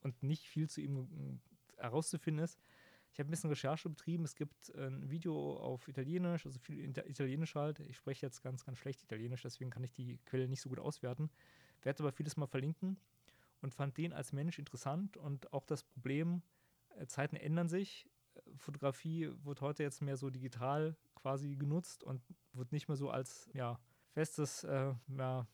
und 0.00 0.22
nicht 0.22 0.48
viel 0.48 0.68
zu 0.68 0.80
ihm 0.80 1.40
äh, 1.76 1.82
herauszufinden 1.82 2.42
ist. 2.42 2.58
Ich 3.12 3.18
habe 3.18 3.28
ein 3.28 3.30
bisschen 3.30 3.50
Recherche 3.50 3.90
betrieben. 3.90 4.24
Es 4.24 4.34
gibt 4.34 4.74
ein 4.74 5.10
Video 5.10 5.56
auf 5.58 5.86
Italienisch, 5.86 6.46
also 6.46 6.58
viel 6.58 6.82
Italienisch 6.82 7.54
halt. 7.54 7.80
Ich 7.80 7.96
spreche 7.96 8.24
jetzt 8.24 8.42
ganz, 8.42 8.64
ganz 8.64 8.78
schlecht 8.78 9.02
Italienisch, 9.02 9.42
deswegen 9.42 9.70
kann 9.70 9.84
ich 9.84 9.92
die 9.92 10.18
Quelle 10.24 10.48
nicht 10.48 10.62
so 10.62 10.70
gut 10.70 10.78
auswerten. 10.78 11.30
Werde 11.82 12.02
aber 12.02 12.12
vieles 12.12 12.36
mal 12.36 12.46
verlinken 12.46 12.96
und 13.60 13.74
fand 13.74 13.98
den 13.98 14.14
als 14.14 14.32
Mensch 14.32 14.58
interessant 14.58 15.16
und 15.18 15.52
auch 15.52 15.66
das 15.66 15.84
Problem, 15.84 16.42
äh, 16.96 17.06
Zeiten 17.06 17.36
ändern 17.36 17.68
sich. 17.68 18.08
Fotografie 18.56 19.30
wird 19.44 19.60
heute 19.60 19.82
jetzt 19.82 20.00
mehr 20.00 20.16
so 20.16 20.30
digital 20.30 20.96
quasi 21.14 21.56
genutzt 21.56 22.02
und 22.04 22.22
wird 22.54 22.72
nicht 22.72 22.88
mehr 22.88 22.96
so 22.96 23.10
als 23.10 23.50
ja, 23.52 23.78
festes 24.12 24.64
äh, 24.64 24.94
ja, 25.18 25.46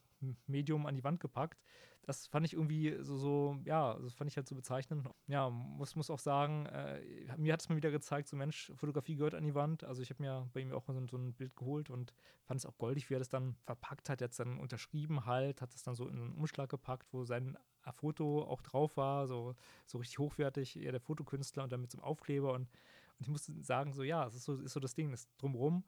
Medium 0.47 0.85
an 0.85 0.95
die 0.95 1.03
Wand 1.03 1.19
gepackt. 1.19 1.61
Das 2.09 2.25
fand 2.25 2.43
ich 2.43 2.53
irgendwie 2.53 2.97
so, 3.01 3.17
so 3.17 3.59
ja, 3.65 3.93
das 3.99 4.15
fand 4.15 4.31
ich 4.31 4.35
halt 4.35 4.47
so 4.47 4.55
bezeichnend. 4.55 5.07
Ja, 5.27 5.51
muss, 5.51 5.95
muss 5.95 6.09
auch 6.09 6.17
sagen, 6.17 6.65
äh, 6.65 6.99
mir 7.37 7.53
hat 7.53 7.61
es 7.61 7.69
mal 7.69 7.75
wieder 7.75 7.91
gezeigt, 7.91 8.27
so 8.27 8.35
Mensch, 8.35 8.71
Fotografie 8.77 9.15
gehört 9.15 9.35
an 9.35 9.43
die 9.43 9.53
Wand. 9.53 9.83
Also 9.83 10.01
ich 10.01 10.09
habe 10.09 10.23
mir 10.23 10.49
bei 10.51 10.61
ihm 10.61 10.71
auch 10.71 10.83
so, 10.87 11.05
so, 11.05 11.17
ein 11.17 11.35
Bild 11.35 11.55
geholt 11.55 11.91
und 11.91 12.11
fand 12.41 12.59
es 12.59 12.65
auch 12.65 12.79
goldig, 12.79 13.11
wie 13.11 13.13
er 13.13 13.19
das 13.19 13.29
dann 13.29 13.57
verpackt 13.63 14.09
hat, 14.09 14.21
jetzt 14.21 14.39
dann 14.39 14.57
unterschrieben 14.57 15.27
halt, 15.27 15.61
hat 15.61 15.75
es 15.75 15.83
dann 15.83 15.93
so 15.93 16.07
in 16.07 16.15
einen 16.15 16.33
Umschlag 16.33 16.69
gepackt, 16.69 17.13
wo 17.13 17.25
sein 17.25 17.55
Foto 17.93 18.43
auch 18.43 18.63
drauf 18.63 18.97
war, 18.97 19.27
so, 19.27 19.55
so 19.85 19.99
richtig 19.99 20.17
hochwertig, 20.17 20.79
eher 20.79 20.91
der 20.91 21.01
Fotokünstler 21.01 21.63
und 21.63 21.71
dann 21.71 21.81
mit 21.81 21.91
so 21.91 21.99
einem 21.99 22.05
Aufkleber 22.05 22.53
und, 22.53 22.61
und 22.61 23.21
ich 23.21 23.27
musste 23.27 23.53
sagen, 23.61 23.93
so 23.93 24.01
ja, 24.01 24.25
es 24.25 24.33
ist 24.33 24.45
so, 24.45 24.55
ist 24.55 24.73
so 24.73 24.79
das 24.79 24.95
Ding, 24.95 25.11
das 25.11 25.27
drumrum 25.37 25.83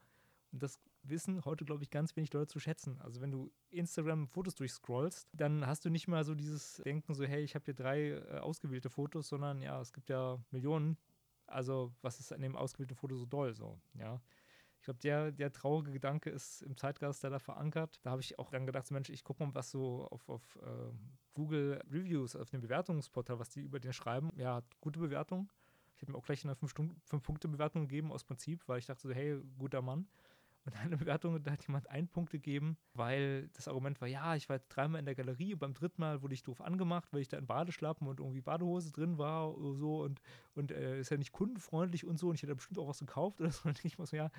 Und 0.51 0.61
das 0.61 0.79
wissen 1.03 1.43
heute, 1.45 1.65
glaube 1.65 1.83
ich, 1.83 1.89
ganz 1.89 2.15
wenig 2.15 2.33
Leute 2.33 2.47
zu 2.47 2.59
schätzen. 2.59 2.99
Also 3.01 3.21
wenn 3.21 3.31
du 3.31 3.51
Instagram 3.69 4.27
Fotos 4.27 4.55
durchscrollst, 4.55 5.29
dann 5.33 5.65
hast 5.65 5.85
du 5.85 5.89
nicht 5.89 6.07
mal 6.07 6.23
so 6.23 6.35
dieses 6.35 6.81
Denken 6.85 7.13
so, 7.13 7.23
hey, 7.25 7.43
ich 7.43 7.55
habe 7.55 7.65
hier 7.65 7.73
drei 7.73 8.09
äh, 8.09 8.39
ausgewählte 8.39 8.89
Fotos, 8.89 9.29
sondern 9.29 9.61
ja, 9.61 9.79
es 9.81 9.93
gibt 9.93 10.09
ja 10.09 10.37
Millionen. 10.51 10.97
Also 11.47 11.93
was 12.01 12.19
ist 12.19 12.31
an 12.31 12.41
dem 12.41 12.55
ausgewählten 12.55 12.95
Foto 12.95 13.15
so 13.15 13.25
doll 13.25 13.53
so, 13.53 13.79
ja. 13.93 14.21
Ich 14.81 14.85
glaube, 14.85 14.99
der, 14.99 15.31
der 15.31 15.53
traurige 15.53 15.91
Gedanke 15.91 16.31
ist 16.31 16.63
im 16.63 16.75
Zeitgeist, 16.75 17.23
da 17.23 17.37
verankert. 17.37 17.99
Da 18.01 18.09
habe 18.09 18.21
ich 18.21 18.39
auch 18.39 18.49
dann 18.49 18.65
gedacht, 18.65 18.89
Mensch, 18.89 19.11
ich 19.11 19.23
gucke 19.23 19.45
mal, 19.45 19.53
was 19.53 19.69
so 19.69 20.07
auf, 20.09 20.27
auf 20.27 20.57
äh, 20.63 20.91
Google 21.35 21.79
Reviews, 21.91 22.35
auf 22.35 22.49
dem 22.49 22.61
Bewertungsportal, 22.61 23.37
was 23.37 23.49
die 23.49 23.61
über 23.61 23.79
den 23.79 23.93
schreiben. 23.93 24.31
Ja, 24.37 24.63
gute 24.79 24.99
Bewertung. 24.99 25.51
Ich 25.95 26.01
habe 26.01 26.13
mir 26.13 26.17
auch 26.17 26.25
gleich 26.25 26.43
eine 26.43 26.55
5-Punkte-Bewertung 26.55 27.83
gegeben 27.83 28.11
aus 28.11 28.23
Prinzip, 28.23 28.67
weil 28.67 28.79
ich 28.79 28.87
dachte 28.87 29.07
so, 29.07 29.13
hey, 29.13 29.39
guter 29.59 29.83
Mann. 29.83 30.07
Und 30.63 30.75
eine 30.75 30.95
Bewertung, 30.95 31.41
da 31.41 31.51
hat 31.51 31.65
jemand 31.65 31.89
einen 31.89 32.07
Punkt 32.07 32.29
gegeben, 32.29 32.77
weil 32.93 33.47
das 33.53 33.67
Argument 33.67 33.99
war, 33.99 34.07
ja, 34.07 34.35
ich 34.35 34.47
war 34.47 34.57
jetzt 34.57 34.69
dreimal 34.69 34.99
in 34.99 35.05
der 35.05 35.15
Galerie 35.15 35.53
und 35.53 35.59
beim 35.59 35.73
dritten 35.73 36.01
Mal 36.01 36.21
wurde 36.21 36.35
ich 36.35 36.43
doof 36.43 36.61
angemacht, 36.61 37.11
weil 37.11 37.21
ich 37.21 37.29
da 37.29 37.37
in 37.37 37.47
Badeschlappen 37.47 38.07
und 38.07 38.19
irgendwie 38.19 38.41
Badehose 38.41 38.91
drin 38.91 39.17
war 39.17 39.57
oder 39.57 39.73
so 39.73 40.03
und, 40.03 40.21
und 40.53 40.71
äh, 40.71 40.99
ist 40.99 41.09
ja 41.09 41.17
nicht 41.17 41.31
kundenfreundlich 41.31 42.05
und 42.05 42.19
so 42.19 42.29
und 42.29 42.35
ich 42.35 42.43
hätte 42.43 42.55
bestimmt 42.55 42.77
auch 42.77 42.87
was 42.87 42.99
gekauft 42.99 43.41
oder 43.41 43.51
so. 43.51 43.69
Und 43.69 43.83
ich 43.83 43.97
muss 43.97 44.11
so, 44.11 44.17
ja, 44.17 44.29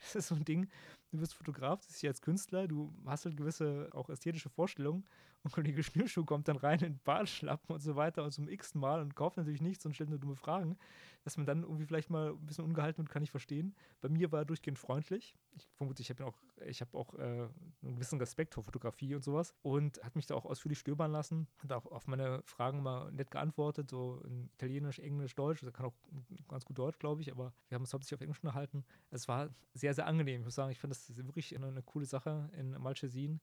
das 0.00 0.16
ist 0.16 0.28
so 0.28 0.34
ein 0.34 0.44
Ding, 0.44 0.68
du 1.16 1.20
bist 1.20 1.34
Fotograf, 1.34 1.80
du 1.80 1.86
bist 1.88 2.02
ja 2.02 2.10
als 2.10 2.22
Künstler, 2.22 2.68
du 2.68 2.92
hast 3.06 3.24
halt 3.24 3.36
gewisse 3.36 3.88
auch 3.92 4.08
ästhetische 4.08 4.48
Vorstellungen 4.48 5.04
und 5.42 5.52
Kollege 5.52 5.82
Schnürschuh 5.82 6.24
kommt 6.24 6.48
dann 6.48 6.56
rein 6.56 6.80
in 6.80 6.98
Badeschlappen 7.04 7.74
und 7.74 7.80
so 7.80 7.96
weiter 7.96 8.24
und 8.24 8.32
zum 8.32 8.48
x 8.48 8.74
Mal 8.74 9.00
und 9.00 9.14
kauft 9.14 9.36
natürlich 9.36 9.62
nichts 9.62 9.84
und 9.86 9.94
stellt 9.94 10.10
nur 10.10 10.18
dumme 10.18 10.36
Fragen 10.36 10.76
dass 11.26 11.36
man 11.36 11.44
dann 11.44 11.64
irgendwie 11.64 11.84
vielleicht 11.84 12.08
mal 12.08 12.30
ein 12.30 12.46
bisschen 12.46 12.64
ungehalten 12.64 12.98
wird, 12.98 13.10
kann 13.10 13.24
ich 13.24 13.32
verstehen. 13.32 13.74
Bei 14.00 14.08
mir 14.08 14.30
war 14.30 14.42
er 14.42 14.44
durchgehend 14.44 14.78
freundlich. 14.78 15.34
Ich 15.56 15.66
vermute, 15.74 16.00
ich 16.00 16.08
habe 16.08 16.24
auch, 16.24 16.38
ich 16.64 16.80
habe 16.80 16.96
auch 16.96 17.14
äh, 17.14 17.48
einen 17.82 17.96
gewissen 17.96 18.20
Respekt 18.20 18.54
vor 18.54 18.62
Fotografie 18.62 19.12
und 19.12 19.24
sowas 19.24 19.52
und 19.62 20.00
hat 20.04 20.14
mich 20.14 20.26
da 20.26 20.36
auch 20.36 20.44
ausführlich 20.44 20.78
stöbern 20.78 21.10
lassen, 21.10 21.48
hat 21.58 21.72
auch 21.72 21.86
auf 21.86 22.06
meine 22.06 22.42
Fragen 22.44 22.80
mal 22.80 23.10
nett 23.10 23.32
geantwortet, 23.32 23.90
so 23.90 24.22
in 24.24 24.50
Italienisch, 24.54 25.00
Englisch, 25.00 25.34
Deutsch. 25.34 25.64
Er 25.64 25.72
kann 25.72 25.86
auch 25.86 25.96
ganz 26.46 26.64
gut 26.64 26.78
Deutsch, 26.78 27.00
glaube 27.00 27.22
ich, 27.22 27.32
aber 27.32 27.52
wir 27.66 27.74
haben 27.74 27.82
uns 27.82 27.92
hauptsächlich 27.92 28.18
auf 28.18 28.22
Englisch 28.22 28.44
unterhalten. 28.44 28.84
Es 29.10 29.26
war 29.26 29.48
sehr, 29.74 29.94
sehr 29.94 30.06
angenehm. 30.06 30.42
Ich 30.42 30.44
muss 30.44 30.54
sagen, 30.54 30.70
ich 30.70 30.78
finde 30.78 30.94
das 30.94 31.05
wirklich 31.16 31.54
eine, 31.54 31.68
eine 31.68 31.82
coole 31.82 32.06
Sache 32.06 32.50
in 32.52 32.70
Malchesin. 32.72 33.40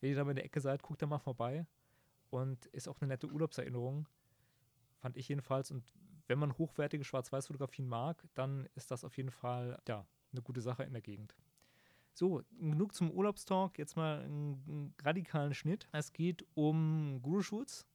Wenn 0.00 0.10
ihr 0.10 0.16
da 0.16 0.24
mal 0.24 0.30
in 0.30 0.36
der 0.36 0.44
Ecke 0.44 0.60
seid, 0.60 0.82
guckt 0.82 1.02
da 1.02 1.06
mal 1.06 1.18
vorbei. 1.18 1.66
Und 2.30 2.66
ist 2.66 2.88
auch 2.88 3.00
eine 3.00 3.08
nette 3.08 3.28
Urlaubserinnerung. 3.28 4.08
Fand 4.98 5.16
ich 5.16 5.28
jedenfalls. 5.28 5.70
Und 5.70 5.84
wenn 6.28 6.38
man 6.38 6.56
hochwertige 6.56 7.04
Schwarz-Weiß-Fotografien 7.04 7.86
mag, 7.86 8.26
dann 8.34 8.68
ist 8.74 8.90
das 8.90 9.04
auf 9.04 9.16
jeden 9.16 9.30
Fall 9.30 9.78
ja, 9.86 10.06
eine 10.32 10.42
gute 10.42 10.60
Sache 10.60 10.84
in 10.84 10.92
der 10.92 11.02
Gegend. 11.02 11.36
So, 12.14 12.42
genug 12.58 12.94
zum 12.94 13.10
Urlaubstalk. 13.10 13.78
Jetzt 13.78 13.96
mal 13.96 14.20
einen, 14.20 14.62
einen 14.66 14.94
radikalen 15.02 15.54
Schnitt. 15.54 15.88
Es 15.92 16.12
geht 16.12 16.46
um 16.54 17.20
Guru-Shoots. 17.22 17.86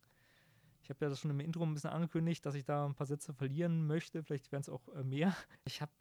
Ich 0.81 0.89
habe 0.89 1.05
ja 1.05 1.09
das 1.09 1.19
schon 1.19 1.31
im 1.31 1.39
Intro 1.39 1.63
ein 1.63 1.73
bisschen 1.73 1.89
angekündigt, 1.89 2.45
dass 2.45 2.55
ich 2.55 2.63
da 2.63 2.85
ein 2.85 2.95
paar 2.95 3.07
Sätze 3.07 3.33
verlieren 3.33 3.85
möchte. 3.85 4.23
Vielleicht 4.23 4.51
werden 4.51 4.61
es 4.61 4.69
auch 4.69 4.87
äh, 4.89 5.03
mehr. 5.03 5.35
Ich 5.65 5.81
habe 5.81 5.91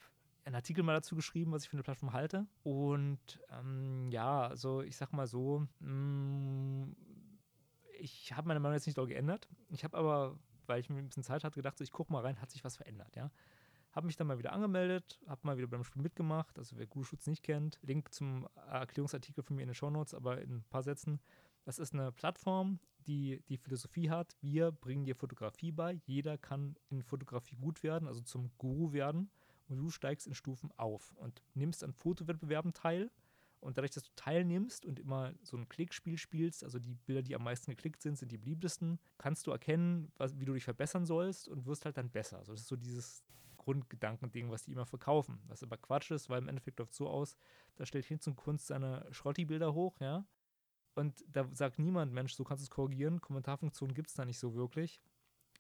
einen 0.47 0.55
Artikel 0.55 0.83
mal 0.83 0.95
dazu 0.95 1.15
geschrieben, 1.15 1.53
was 1.53 1.65
ich 1.65 1.69
für 1.69 1.75
eine 1.77 1.83
Plattform 1.83 2.13
halte. 2.13 2.47
Und 2.63 3.41
ähm, 3.51 4.09
ja, 4.11 4.47
also 4.47 4.81
ich 4.81 4.97
sag 4.97 5.13
mal 5.13 5.27
so, 5.27 5.67
mh, 5.81 5.91
mm, 5.91 6.97
ich 7.99 8.33
habe 8.33 8.49
meine 8.49 8.61
Meinung 8.61 8.75
jetzt 8.75 8.87
nicht 8.87 8.99
doll 8.99 9.07
geändert. 9.07 9.49
Ich 9.71 9.85
habe 9.85 9.97
aber 9.97 10.39
weil 10.69 10.81
ich 10.81 10.91
mir 10.91 10.99
ein 10.99 11.09
bisschen 11.09 11.23
Zeit 11.23 11.45
hatte, 11.45 11.57
gedacht, 11.57 11.79
so, 11.79 11.85
ich 11.85 11.93
gucke 11.93 12.13
mal 12.13 12.23
rein, 12.23 12.41
hat 12.41 12.51
sich 12.51 12.65
was 12.65 12.77
verändert, 12.77 13.17
ja. 13.17 13.31
Habe 13.93 14.07
mich 14.07 14.17
dann 14.17 14.27
mal 14.27 14.39
wieder 14.39 14.53
angemeldet, 14.53 15.19
habe 15.27 15.41
mal 15.45 15.57
wieder 15.57 15.69
beim 15.69 15.83
Spiel 15.83 16.03
mitgemacht. 16.03 16.59
Also 16.59 16.77
wer 16.77 16.87
Google-Schutz 16.87 17.27
nicht 17.29 17.43
kennt, 17.43 17.79
Link 17.83 18.13
zum 18.13 18.47
Erklärungsartikel 18.71 19.43
von 19.43 19.57
mir 19.57 19.63
in 19.63 19.69
den 19.69 19.75
Show 19.75 19.89
Notes, 19.89 20.13
aber 20.13 20.43
in 20.43 20.57
ein 20.57 20.65
paar 20.69 20.83
Sätzen. 20.83 21.19
Das 21.65 21.79
ist 21.79 21.95
eine 21.95 22.13
Plattform, 22.13 22.79
die 23.07 23.43
die 23.49 23.57
Philosophie 23.57 24.11
hat, 24.11 24.37
wir 24.43 24.71
bringen 24.71 25.07
dir 25.07 25.17
Fotografie 25.17 25.73
bei. 25.73 25.95
Jeder 26.05 26.37
kann 26.37 26.77
in 26.91 27.03
Fotografie 27.03 27.57
gut 27.57 27.83
werden, 27.83 28.07
also 28.07 28.21
zum 28.21 28.51
Guru 28.59 28.93
werden. 28.93 29.31
Und 29.69 29.79
du 29.79 29.91
steigst 29.91 30.27
in 30.27 30.35
Stufen 30.35 30.71
auf 30.77 31.13
und 31.17 31.43
nimmst 31.55 31.83
an 31.83 31.93
Fotowettbewerben 31.93 32.73
teil 32.73 33.11
und 33.61 33.79
dadurch, 33.79 33.93
dass 33.93 34.05
du 34.05 34.11
teilnimmst 34.15 34.87
und 34.87 35.01
immer 35.01 35.35
so 35.43 35.57
ein 35.57 35.69
Klickspiel 35.69 36.19
spielst, 36.19 36.63
also 36.63 36.79
die 36.79 36.95
Bilder, 36.95 37.23
die 37.23 37.35
am 37.35 37.43
meisten 37.43 37.71
geklickt 37.71 38.03
sind, 38.03 38.17
sind 38.17 38.31
die 38.31 38.39
beliebtesten, 38.39 39.01
kannst 39.19 39.47
du 39.47 39.51
erkennen, 39.51 40.13
was, 40.19 40.39
wie 40.39 40.45
du 40.45 40.55
dich 40.55 40.65
verbessern 40.65 41.05
sollst 41.05 41.49
und 41.49 41.67
wirst 41.67 41.85
halt 41.85 41.97
dann 41.97 42.11
besser. 42.11 42.39
Also 42.39 42.53
das 42.53 42.63
ist 42.63 42.69
so 42.69 42.77
dieses 42.77 43.25
Grundgedankending, 43.57 44.51
was 44.51 44.63
die 44.63 44.73
immer 44.73 44.87
verkaufen. 44.87 45.41
Was 45.49 45.63
aber 45.63 45.77
Quatsch 45.77 46.13
ist, 46.13 46.31
weil 46.31 46.43
im 46.43 46.49
Endeffekt 46.49 46.79
läuft 46.79 46.93
es 46.93 46.99
so 46.99 47.09
aus, 47.09 47.37
da 47.75 47.87
stellt 47.87 48.05
hin 48.05 48.21
zum 48.21 48.37
Kunst 48.37 48.69
seine 48.69 49.07
Schrotti-Bilder 49.11 49.75
hoch, 49.75 49.99
ja. 50.01 50.25
Und 50.95 51.25
da 51.29 51.47
sagt 51.53 51.79
niemand, 51.79 52.13
Mensch, 52.13 52.35
so 52.35 52.45
kannst 52.45 52.63
du 52.63 52.67
es 52.67 52.71
korrigieren. 52.71 53.21
Kommentarfunktion 53.21 53.93
gibt 53.93 54.09
es 54.09 54.15
da 54.15 54.25
nicht 54.25 54.39
so 54.39 54.55
wirklich. 54.55 55.01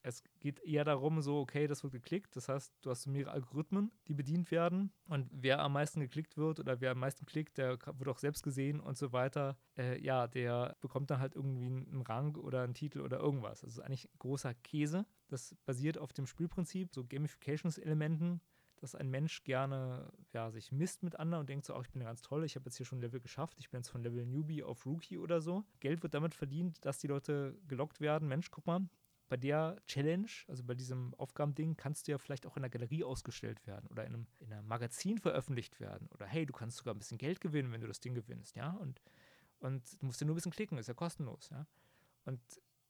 Es 0.06 0.22
geht 0.38 0.60
eher 0.60 0.84
darum, 0.84 1.20
so, 1.20 1.40
okay, 1.40 1.66
das 1.66 1.82
wird 1.82 1.92
geklickt. 1.92 2.36
Das 2.36 2.48
heißt, 2.48 2.72
du 2.80 2.90
hast 2.90 3.06
mehrere 3.08 3.32
Algorithmen, 3.32 3.90
die 4.06 4.14
bedient 4.14 4.52
werden. 4.52 4.92
Und 5.08 5.28
wer 5.32 5.58
am 5.58 5.72
meisten 5.72 5.98
geklickt 5.98 6.36
wird 6.36 6.60
oder 6.60 6.80
wer 6.80 6.92
am 6.92 7.00
meisten 7.00 7.26
klickt, 7.26 7.58
der 7.58 7.70
wird 7.70 8.08
auch 8.08 8.18
selbst 8.18 8.44
gesehen 8.44 8.78
und 8.78 8.96
so 8.96 9.12
weiter. 9.12 9.58
Äh, 9.76 10.00
ja, 10.00 10.28
der 10.28 10.76
bekommt 10.80 11.10
dann 11.10 11.18
halt 11.18 11.34
irgendwie 11.34 11.66
einen 11.66 12.02
Rang 12.02 12.36
oder 12.36 12.62
einen 12.62 12.74
Titel 12.74 13.00
oder 13.00 13.18
irgendwas. 13.18 13.62
Das 13.62 13.72
ist 13.72 13.80
eigentlich 13.80 14.08
großer 14.20 14.54
Käse. 14.54 15.06
Das 15.26 15.56
basiert 15.64 15.98
auf 15.98 16.12
dem 16.12 16.28
Spielprinzip, 16.28 16.94
so 16.94 17.04
Gamifications-Elementen 17.04 18.40
dass 18.78 18.94
ein 18.94 19.10
Mensch 19.10 19.42
gerne 19.42 20.12
ja, 20.34 20.50
sich 20.50 20.70
misst 20.70 21.02
mit 21.02 21.18
anderen 21.18 21.40
und 21.40 21.48
denkt 21.48 21.64
so, 21.64 21.74
ach, 21.74 21.82
ich 21.82 21.90
bin 21.90 22.02
ganz 22.02 22.20
toll, 22.20 22.44
ich 22.44 22.56
habe 22.56 22.66
jetzt 22.66 22.76
hier 22.76 22.84
schon 22.84 23.00
Level 23.00 23.20
geschafft, 23.20 23.56
ich 23.58 23.70
bin 23.70 23.80
jetzt 23.80 23.88
von 23.88 24.02
Level 24.02 24.26
Newbie 24.26 24.62
auf 24.62 24.84
Rookie 24.84 25.16
oder 25.16 25.40
so. 25.40 25.64
Geld 25.80 26.02
wird 26.02 26.12
damit 26.12 26.34
verdient, 26.34 26.84
dass 26.84 26.98
die 26.98 27.06
Leute 27.06 27.58
gelockt 27.68 28.00
werden. 28.00 28.28
Mensch, 28.28 28.50
guck 28.50 28.66
mal, 28.66 28.86
bei 29.28 29.36
der 29.36 29.76
Challenge, 29.86 30.28
also 30.46 30.62
bei 30.62 30.74
diesem 30.74 31.14
Aufgabending, 31.14 31.76
kannst 31.76 32.06
du 32.06 32.12
ja 32.12 32.18
vielleicht 32.18 32.46
auch 32.46 32.56
in 32.56 32.62
der 32.62 32.70
Galerie 32.70 33.04
ausgestellt 33.04 33.66
werden 33.66 33.86
oder 33.88 34.04
in 34.04 34.14
einem, 34.14 34.26
in 34.38 34.52
einem 34.52 34.66
Magazin 34.66 35.18
veröffentlicht 35.18 35.80
werden. 35.80 36.08
Oder 36.14 36.26
hey, 36.26 36.46
du 36.46 36.52
kannst 36.52 36.76
sogar 36.76 36.94
ein 36.94 36.98
bisschen 36.98 37.18
Geld 37.18 37.40
gewinnen, 37.40 37.72
wenn 37.72 37.80
du 37.80 37.88
das 37.88 38.00
Ding 38.00 38.14
gewinnst, 38.14 38.56
ja. 38.56 38.70
Und, 38.70 39.00
und 39.60 40.00
du 40.00 40.06
musst 40.06 40.20
ja 40.20 40.26
nur 40.26 40.34
ein 40.34 40.36
bisschen 40.36 40.52
klicken, 40.52 40.78
ist 40.78 40.86
ja 40.86 40.94
kostenlos, 40.94 41.50
ja. 41.50 41.66
Und 42.24 42.40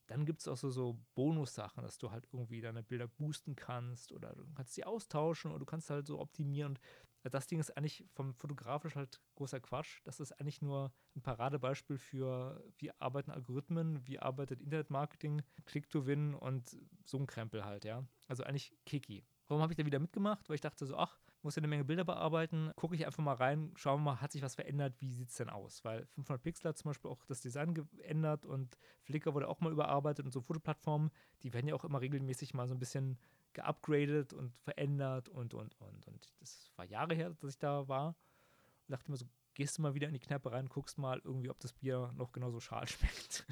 dann 0.07 0.25
gibt 0.25 0.41
es 0.41 0.49
auch 0.49 0.57
so, 0.57 0.71
so 0.71 0.99
Bonussachen, 1.15 1.83
dass 1.83 1.99
du 1.99 2.11
halt 2.11 2.29
irgendwie 2.33 2.61
deine 2.61 2.83
Bilder 2.83 3.09
boosten 3.09 3.57
kannst 3.57 4.13
oder 4.13 4.35
du 4.35 4.45
kannst 4.55 4.75
sie 4.75 4.85
austauschen 4.85 5.51
oder 5.51 5.61
du 5.61 5.67
kannst 5.67 5.91
halt 5.91 6.07
so 6.07 6.21
optimieren. 6.21 6.79
Und 7.25 7.35
das 7.35 7.49
Ding 7.49 7.59
ist 7.59 7.77
eigentlich 7.77 8.05
vom 8.13 8.35
fotografisch 8.35 8.95
halt 8.95 9.21
großer 9.35 9.59
Quatsch. 9.59 10.01
Das 10.05 10.21
ist 10.21 10.33
eigentlich 10.33 10.63
nur 10.63 10.93
ein 11.17 11.23
Paradebeispiel 11.23 11.99
für, 11.99 12.63
wie 12.79 12.93
arbeiten 13.01 13.33
Algorithmen, 13.33 14.07
wie 14.07 14.21
arbeitet 14.21 14.63
Internetmarketing, 14.63 15.43
Click-to-Win 15.65 16.35
und 16.35 16.79
so 17.05 17.19
ein 17.19 17.27
Krempel 17.27 17.65
halt, 17.65 17.85
ja. 17.85 18.07
Also 18.29 18.45
eigentlich 18.45 18.77
Kiki. 18.85 19.25
Warum 19.49 19.61
habe 19.61 19.73
ich 19.73 19.77
da 19.77 19.85
wieder 19.85 19.99
mitgemacht? 19.99 20.49
Weil 20.49 20.55
ich 20.55 20.61
dachte 20.61 20.87
so, 20.87 20.97
ach, 20.97 21.19
muss 21.47 21.57
ja 21.57 21.61
eine 21.61 21.69
Menge 21.69 21.85
Bilder 21.85 22.05
bearbeiten, 22.05 22.73
gucke 22.77 22.95
ich 22.97 23.07
einfach 23.07 23.23
mal 23.23 23.35
rein, 23.35 23.73
schauen 23.77 24.01
wir 24.01 24.13
mal, 24.13 24.21
hat 24.21 24.33
sich 24.33 24.43
was 24.43 24.57
verändert, 24.57 24.95
wie 24.99 25.13
sieht 25.13 25.31
es 25.31 25.37
denn 25.37 25.49
aus? 25.49 25.85
Weil 25.85 26.05
500 26.07 26.43
Pixel 26.43 26.69
hat 26.69 26.77
zum 26.77 26.91
Beispiel 26.91 27.11
auch 27.11 27.25
das 27.25 27.41
Design 27.41 27.73
geändert 27.73 28.45
und 28.45 28.77
Flickr 29.05 29.33
wurde 29.33 29.49
auch 29.49 29.61
mal 29.61 29.73
überarbeitet 29.73 30.27
und 30.27 30.33
so 30.33 30.41
Fotoplattformen, 30.41 31.11
die 31.43 31.55
werden 31.55 31.69
ja 31.69 31.75
auch 31.75 31.85
immer 31.85 32.01
regelmäßig 32.01 32.53
mal 32.53 32.67
so 32.67 32.75
ein 32.75 32.81
bisschen 32.81 33.19
geupgradet 33.53 34.33
und 34.33 34.55
verändert 34.59 35.29
und, 35.29 35.55
und, 35.55 35.81
und. 35.81 36.07
Und 36.07 36.35
das 36.41 36.71
war 36.77 36.85
Jahre 36.85 37.15
her, 37.15 37.31
dass 37.31 37.51
ich 37.51 37.59
da 37.59 37.87
war 37.89 38.09
und 38.09 38.93
dachte 38.93 39.11
mir 39.11 39.17
so, 39.17 39.27
gehst 39.55 39.79
du 39.79 39.83
mal 39.83 39.95
wieder 39.95 40.09
in 40.09 40.15
die 40.15 40.21
Kneipe 40.21 40.51
rein, 40.51 40.69
guckst 40.69 40.99
mal 40.99 41.21
irgendwie, 41.25 41.49
ob 41.49 41.61
das 41.61 41.73
Bier 41.73 42.13
noch 42.17 42.33
genauso 42.33 42.61
schal 42.61 42.87
schmeckt. 42.89 43.47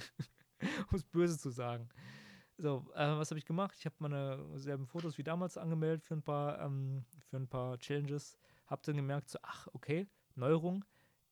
um 0.90 0.96
es 0.96 1.04
böse 1.04 1.38
zu 1.38 1.50
sagen. 1.50 1.88
So, 2.56 2.86
äh, 2.94 3.16
was 3.16 3.30
habe 3.30 3.38
ich 3.38 3.46
gemacht? 3.46 3.74
Ich 3.78 3.86
habe 3.86 3.96
meine 3.98 4.58
selben 4.58 4.86
Fotos 4.86 5.18
wie 5.18 5.24
damals 5.24 5.58
angemeldet 5.58 6.04
für 6.04 6.14
ein 6.14 6.22
paar, 6.22 6.60
ähm, 6.60 7.04
für 7.34 7.40
ein 7.40 7.48
paar 7.48 7.78
Challenges. 7.78 8.38
Habe 8.66 8.82
dann 8.84 8.96
gemerkt, 8.96 9.28
so, 9.28 9.38
ach, 9.42 9.66
okay, 9.72 10.06
Neuerung, 10.36 10.84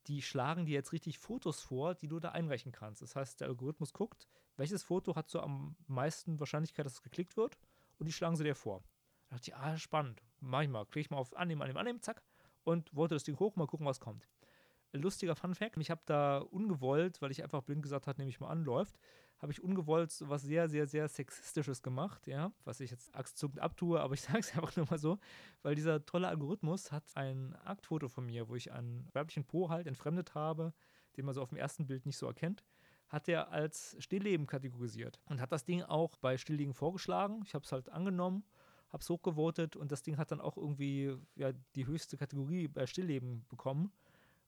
die 0.08 0.20
schlagen 0.20 0.66
dir 0.66 0.72
jetzt 0.72 0.92
richtig 0.92 1.18
Fotos 1.18 1.60
vor, 1.60 1.94
die 1.94 2.08
du 2.08 2.18
da 2.18 2.30
einreichen 2.30 2.72
kannst. 2.72 3.02
Das 3.02 3.14
heißt, 3.14 3.40
der 3.40 3.48
Algorithmus 3.48 3.92
guckt, 3.92 4.26
welches 4.56 4.82
Foto 4.82 5.14
hat 5.14 5.30
so 5.30 5.40
am 5.40 5.76
meisten 5.86 6.40
Wahrscheinlichkeit, 6.40 6.84
dass 6.86 6.94
es 6.94 7.02
geklickt 7.02 7.36
wird 7.36 7.56
und 7.98 8.06
die 8.06 8.12
schlagen 8.12 8.36
sie 8.36 8.42
dir 8.42 8.56
vor. 8.56 8.82
Da 9.28 9.36
dachte 9.36 9.50
ich, 9.50 9.56
ah, 9.56 9.76
spannend. 9.78 10.22
Mach 10.40 10.62
ich 10.62 10.68
mal. 10.68 10.84
Klicke 10.86 11.06
ich 11.06 11.10
mal 11.10 11.18
auf 11.18 11.34
Annehmen, 11.36 11.62
Annehmen, 11.62 11.78
Annehmen, 11.78 12.02
zack. 12.02 12.22
Und 12.64 12.94
wollte 12.94 13.14
das 13.14 13.24
Ding 13.24 13.38
hoch, 13.38 13.54
mal 13.54 13.66
gucken, 13.66 13.86
was 13.86 14.00
kommt. 14.00 14.28
Lustiger 14.92 15.36
Fun 15.36 15.54
Fact: 15.54 15.78
Ich 15.78 15.90
habe 15.90 16.02
da 16.04 16.38
ungewollt, 16.38 17.22
weil 17.22 17.30
ich 17.30 17.42
einfach 17.42 17.62
blind 17.62 17.82
gesagt 17.82 18.06
habe, 18.06 18.20
nehme 18.20 18.28
ich 18.28 18.40
mal 18.40 18.48
an, 18.48 18.62
läuft, 18.64 18.98
habe 19.42 19.52
ich 19.52 19.62
ungewollt 19.62 20.12
so 20.12 20.28
was 20.28 20.42
sehr, 20.42 20.68
sehr, 20.68 20.86
sehr 20.86 21.08
Sexistisches 21.08 21.82
gemacht, 21.82 22.26
ja, 22.28 22.52
was 22.64 22.80
ich 22.80 22.92
jetzt 22.92 23.14
achszuckend 23.14 23.60
abtue, 23.60 24.00
aber 24.00 24.14
ich 24.14 24.20
sage 24.22 24.38
es 24.38 24.52
einfach 24.52 24.74
nur 24.76 24.86
mal 24.88 24.98
so, 24.98 25.18
weil 25.62 25.74
dieser 25.74 26.06
tolle 26.06 26.28
Algorithmus 26.28 26.92
hat 26.92 27.04
ein 27.14 27.54
Aktfoto 27.64 28.08
von 28.08 28.24
mir, 28.24 28.48
wo 28.48 28.54
ich 28.54 28.72
einen 28.72 29.08
weiblichen 29.12 29.44
Po 29.44 29.68
halt 29.68 29.86
entfremdet 29.86 30.34
habe, 30.34 30.72
den 31.16 31.26
man 31.26 31.34
so 31.34 31.42
auf 31.42 31.48
dem 31.48 31.58
ersten 31.58 31.86
Bild 31.86 32.06
nicht 32.06 32.16
so 32.16 32.26
erkennt, 32.26 32.64
hat 33.08 33.28
er 33.28 33.50
als 33.50 33.96
Stillleben 33.98 34.46
kategorisiert 34.46 35.20
und 35.26 35.40
hat 35.40 35.52
das 35.52 35.64
Ding 35.64 35.82
auch 35.82 36.16
bei 36.16 36.38
Stillleben 36.38 36.72
vorgeschlagen. 36.72 37.42
Ich 37.44 37.54
habe 37.54 37.64
es 37.64 37.72
halt 37.72 37.90
angenommen 37.90 38.44
habe 38.92 39.00
es 39.00 39.08
hochgevotet 39.08 39.74
und 39.74 39.90
das 39.90 40.02
Ding 40.02 40.18
hat 40.18 40.30
dann 40.30 40.40
auch 40.40 40.58
irgendwie 40.58 41.16
ja, 41.34 41.52
die 41.74 41.86
höchste 41.86 42.18
Kategorie 42.18 42.68
bei 42.68 42.86
Stillleben 42.86 43.44
bekommen 43.48 43.90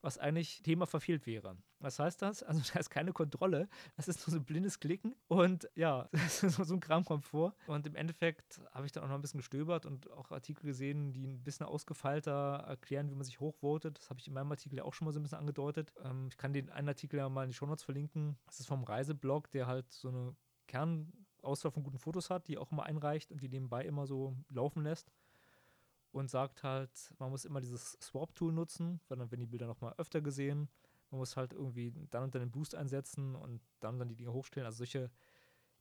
was 0.05 0.19
eigentlich 0.19 0.63
Thema 0.63 0.87
verfehlt 0.87 1.27
wäre. 1.27 1.57
Was 1.81 1.99
heißt 1.99 2.21
das? 2.21 2.43
Also 2.43 2.61
da 2.73 2.79
ist 2.79 2.91
keine 2.91 3.13
Kontrolle, 3.13 3.69
das 3.97 4.07
ist 4.07 4.27
nur 4.27 4.33
so 4.33 4.39
ein 4.39 4.45
blindes 4.45 4.79
Klicken 4.79 5.17
und 5.29 5.69
ja, 5.75 6.09
so 6.29 6.75
ein 6.75 6.81
Kram 6.81 7.05
kommt 7.05 7.25
vor. 7.25 7.55
Und 7.67 7.87
im 7.87 7.97
Endeffekt 7.97 8.61
habe 8.73 8.87
ich 8.87 8.93
dann 8.93 9.03
auch 9.03 9.09
noch 9.09 9.15
ein 9.15 9.23
bisschen 9.23 9.39
gestöbert 9.39 9.87
und 9.87 10.11
auch 10.11 10.31
Artikel 10.31 10.67
gesehen, 10.67 11.13
die 11.13 11.27
ein 11.27 11.43
bisschen 11.43 11.67
ausgefeilter 11.67 12.65
erklären, 12.69 13.11
wie 13.11 13.15
man 13.15 13.25
sich 13.25 13.41
hochvotet. 13.41 13.99
Das 13.99 14.11
habe 14.11 14.21
ich 14.21 14.29
in 14.29 14.35
meinem 14.35 14.51
Artikel 14.51 14.77
ja 14.77 14.85
auch 14.85 14.93
schon 14.93 15.07
mal 15.07 15.13
so 15.13 15.21
ein 15.21 15.23
bisschen 15.23 15.39
angedeutet. 15.39 15.93
Ähm, 16.05 16.29
ich 16.29 16.37
kann 16.37 16.53
den 16.53 16.71
einen 16.71 16.89
Artikel 16.89 17.17
ja 17.17 17.29
mal 17.29 17.45
in 17.45 17.51
die 17.51 17.55
Shownotes 17.55 17.85
verlinken. 17.85 18.37
Das 18.47 18.61
ist 18.61 18.67
vom 18.67 18.85
Reiseblog, 18.85 19.51
der 19.51 19.67
halt 19.67 19.91
so 19.91 20.09
eine 20.09 20.37
Kernauswahl 20.67 21.73
von 21.73 21.83
guten 21.83 21.99
Fotos 21.99 22.29
hat, 22.29 22.49
die 22.49 22.59
auch 22.59 22.71
immer 22.71 22.85
einreicht 22.85 23.33
und 23.33 23.41
die 23.41 23.49
nebenbei 23.49 23.85
immer 23.85 24.07
so 24.07 24.37
laufen 24.51 24.83
lässt 24.83 25.11
und 26.15 26.31
sagt 26.31 26.63
halt, 26.63 27.13
man 27.19 27.31
muss 27.31 27.45
immer 27.45 27.61
dieses 27.61 27.99
Swap-Tool 28.01 28.53
nutzen, 28.53 29.01
weil 29.09 29.19
dann 29.19 29.31
werden 29.33 29.41
die 29.41 29.47
Bilder 29.47 29.67
nochmal 29.67 29.95
öfter 29.99 30.21
gesehen. 30.21 30.69
Man 31.11 31.19
muss 31.19 31.37
halt 31.37 31.53
irgendwie 31.53 31.93
dann 32.11 32.23
und 32.23 32.35
dann 32.35 32.43
den 32.43 32.53
Boost 32.53 32.77
einsetzen 32.77 33.35
und 33.35 33.61
dann 33.81 33.95
und 33.95 33.99
dann 33.99 34.09
die 34.09 34.15
Dinge 34.15 34.33
hochstellen. 34.33 34.65
Also 34.65 34.79
solche 34.79 35.11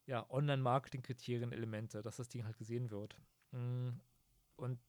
ja, 0.08 0.28
Online-Marketing-Kriterien, 0.32 1.52
Elemente, 1.52 2.02
dass 2.02 2.18
das 2.18 2.30
Ding 2.30 2.46
halt 2.46 2.58
gesehen 2.58 2.90
wird. 2.90 3.16
Mm, 3.52 3.90
und 4.56 4.80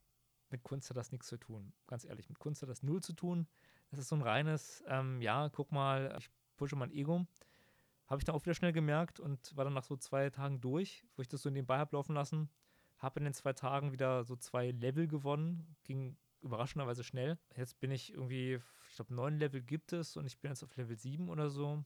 mit 0.49 0.63
Kunst 0.63 0.89
hat 0.89 0.97
das 0.97 1.13
nichts 1.13 1.27
zu 1.27 1.37
tun. 1.37 1.75
Ganz 1.87 2.05
ehrlich, 2.05 2.29
mit 2.31 2.39
Kunst 2.39 2.63
hat 2.63 2.71
das 2.71 2.83
null 2.83 3.03
zu 3.03 3.13
tun. 3.13 3.47
Das 3.91 4.01
ist 4.01 4.09
so 4.09 4.17
ein 4.17 4.23
reines, 4.23 4.83
ähm, 4.87 5.21
ja, 5.21 5.51
guck 5.51 5.73
mal, 5.73 6.17
ich 6.19 6.31
pushe 6.57 6.75
mein 6.75 6.91
Ego. 6.91 7.27
Habe 8.07 8.21
ich 8.21 8.25
dann 8.25 8.35
auch 8.35 8.45
wieder 8.45 8.55
schnell 8.55 8.73
gemerkt 8.73 9.21
und 9.21 9.55
war 9.57 9.65
dann 9.65 9.75
nach 9.75 9.85
so 9.85 9.97
zwei 9.97 10.31
Tagen 10.31 10.63
durch, 10.63 11.05
wo 11.17 11.23
ich 11.23 11.29
das 11.29 11.43
so 11.43 11.51
nebenbei 11.51 11.77
habe 11.77 11.95
laufen 11.95 12.15
lassen. 12.15 12.49
Habe 12.99 13.21
in 13.21 13.25
den 13.25 13.35
zwei 13.35 13.53
Tagen 13.53 13.93
wieder 13.93 14.25
so 14.25 14.37
zwei 14.37 14.71
Level 14.71 15.07
gewonnen. 15.07 15.77
Ging 15.85 16.17
überraschenderweise 16.41 17.05
schnell. 17.05 17.39
Jetzt 17.57 17.81
bin 17.81 17.91
ich 17.91 18.13
irgendwie, 18.13 18.61
ich 18.89 18.97
glaube, 18.97 19.15
neun 19.15 19.39
Level 19.39 19.63
gibt 19.63 19.93
es 19.93 20.17
und 20.17 20.27
ich 20.27 20.39
bin 20.39 20.51
jetzt 20.51 20.63
auf 20.63 20.77
Level 20.77 20.97
7 20.97 21.29
oder 21.29 21.51
so 21.51 21.85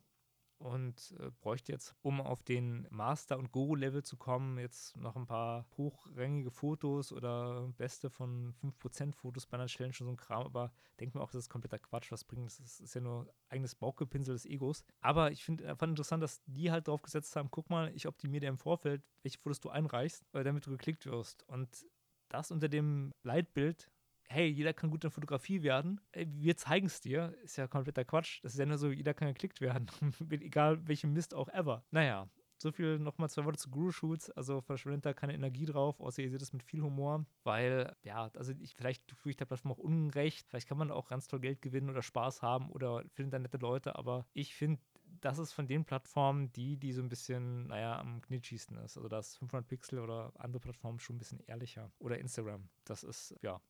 und 0.59 1.15
äh, 1.21 1.31
bräuchte 1.41 1.73
jetzt, 1.73 1.95
um 2.03 2.21
auf 2.21 2.43
den 2.43 2.87
Master- 2.91 3.39
und 3.39 3.53
Guru-Level 3.53 4.03
zu 4.03 4.17
kommen, 4.17 4.59
jetzt 4.59 4.97
noch 4.97 5.17
ein 5.17 5.27
paar 5.27 5.67
hochrangige 5.77 6.51
Fotos 6.51 7.13
oder 7.13 7.73
beste 7.77 8.11
von 8.11 8.55
5% 8.63 9.15
Fotos 9.15 9.47
bei 9.47 9.57
einer 9.57 9.67
Challenge 9.67 9.95
und 10.01 10.07
so 10.07 10.13
ein 10.13 10.17
Kram. 10.17 10.45
Aber 10.45 10.73
denke 10.99 11.17
mir 11.17 11.25
auch, 11.25 11.31
das 11.31 11.45
ist 11.45 11.49
kompletter 11.49 11.79
Quatsch, 11.79 12.11
was 12.11 12.25
bringt. 12.25 12.47
Das 12.47 12.59
ist, 12.59 12.81
ist 12.81 12.95
ja 12.95 13.01
nur 13.01 13.33
eigenes 13.49 13.75
Bauchgepinsel 13.75 14.35
des 14.35 14.47
Egos. 14.47 14.85
Aber 15.01 15.31
ich 15.31 15.45
finde 15.45 15.77
fand 15.77 15.91
interessant, 15.91 16.23
dass 16.23 16.43
die 16.47 16.71
halt 16.71 16.89
drauf 16.89 17.03
gesetzt 17.03 17.37
haben, 17.37 17.51
guck 17.51 17.71
mal, 17.71 17.95
ich 17.95 18.09
optimiere 18.09 18.41
dir 18.41 18.49
im 18.49 18.59
Vorfeld, 18.59 19.03
welche 19.23 19.39
Fotos 19.39 19.61
du 19.61 19.71
einreichst, 19.71 20.25
damit 20.33 20.67
du 20.67 20.71
geklickt 20.71 21.07
wirst. 21.07 21.49
Und 21.49 21.87
das 22.29 22.51
unter 22.51 22.69
dem 22.69 23.15
Leitbild, 23.23 23.91
hey, 24.29 24.47
jeder 24.47 24.73
kann 24.73 24.91
gut 24.91 25.05
in 25.05 25.11
Fotografie 25.11 25.63
werden, 25.63 26.01
wir 26.15 26.57
zeigen 26.57 26.87
es 26.87 27.01
dir, 27.01 27.35
ist 27.43 27.57
ja 27.57 27.67
kompletter 27.67 28.05
Quatsch. 28.05 28.41
Das 28.43 28.53
ist 28.53 28.59
ja 28.59 28.67
nur 28.67 28.79
so, 28.79 28.91
jeder 28.91 29.15
kann 29.15 29.29
geklickt 29.29 29.61
werden, 29.61 29.87
egal 30.31 30.87
welchem 30.87 31.13
Mist 31.13 31.35
auch 31.35 31.49
ever. 31.49 31.85
Naja, 31.91 32.29
so 32.59 32.73
viel 32.73 32.99
nochmal 32.99 33.31
zwei 33.31 33.45
Worte 33.45 33.59
zu 33.59 33.71
Guru-Shoots. 33.71 34.31
Also 34.31 34.61
verschwendet 34.61 35.07
da 35.07 35.15
keine 35.15 35.35
Energie 35.35 35.65
drauf, 35.65 36.01
außer 36.01 36.23
ihr 36.23 36.31
seht 36.31 36.43
es 36.43 36.53
mit 36.53 36.63
viel 36.63 36.83
Humor, 36.83 37.25
weil, 37.45 37.95
ja, 38.03 38.31
also 38.35 38.53
ich, 38.61 38.75
vielleicht 38.75 39.11
fühle 39.13 39.31
ich 39.31 39.37
der 39.37 39.45
Plattform 39.47 39.73
auch 39.73 39.79
unrecht. 39.79 40.47
Vielleicht 40.49 40.69
kann 40.69 40.79
man 40.79 40.91
auch 40.91 41.09
ganz 41.09 41.29
toll 41.29 41.41
Geld 41.41 41.63
gewinnen 41.63 41.89
oder 41.89 42.03
Spaß 42.03 42.43
haben 42.43 42.71
oder 42.71 43.05
findet 43.15 43.35
da 43.35 43.39
nette 43.39 43.59
Leute, 43.59 43.97
aber 43.97 44.27
ich 44.35 44.55
finde, 44.55 44.81
das 45.21 45.39
ist 45.39 45.53
von 45.53 45.67
den 45.67 45.85
Plattformen 45.85 46.53
die, 46.53 46.77
die 46.77 46.93
so 46.93 47.03
ein 47.03 47.09
bisschen, 47.09 47.69
naja, 47.69 47.99
am 47.99 48.21
knitschigsten 48.21 48.77
ist. 48.79 48.97
Also 48.97 49.09
das 49.09 49.37
500 49.37 49.67
Pixel 49.67 49.99
oder 50.01 50.33
andere 50.37 50.61
Plattformen 50.61 51.01
schon 51.01 51.17
ein 51.17 51.19
bisschen 51.19 51.41
ehrlicher. 51.47 51.91
Oder 51.99 52.19
Instagram. 52.19 52.69
Das 52.85 53.05
ist, 53.05 53.35
ja, 53.43 53.61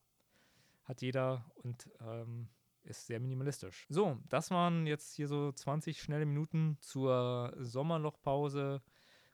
hat 0.89 1.01
jeder 1.03 1.45
und 1.63 1.87
ähm, 2.01 2.49
ist 2.83 3.05
sehr 3.05 3.19
minimalistisch. 3.19 3.85
So, 3.89 4.17
das 4.27 4.49
waren 4.49 4.87
jetzt 4.87 5.13
hier 5.13 5.27
so 5.27 5.51
20 5.51 6.01
schnelle 6.01 6.25
Minuten 6.25 6.77
zur 6.81 7.53
Sommerlochpause. 7.59 8.81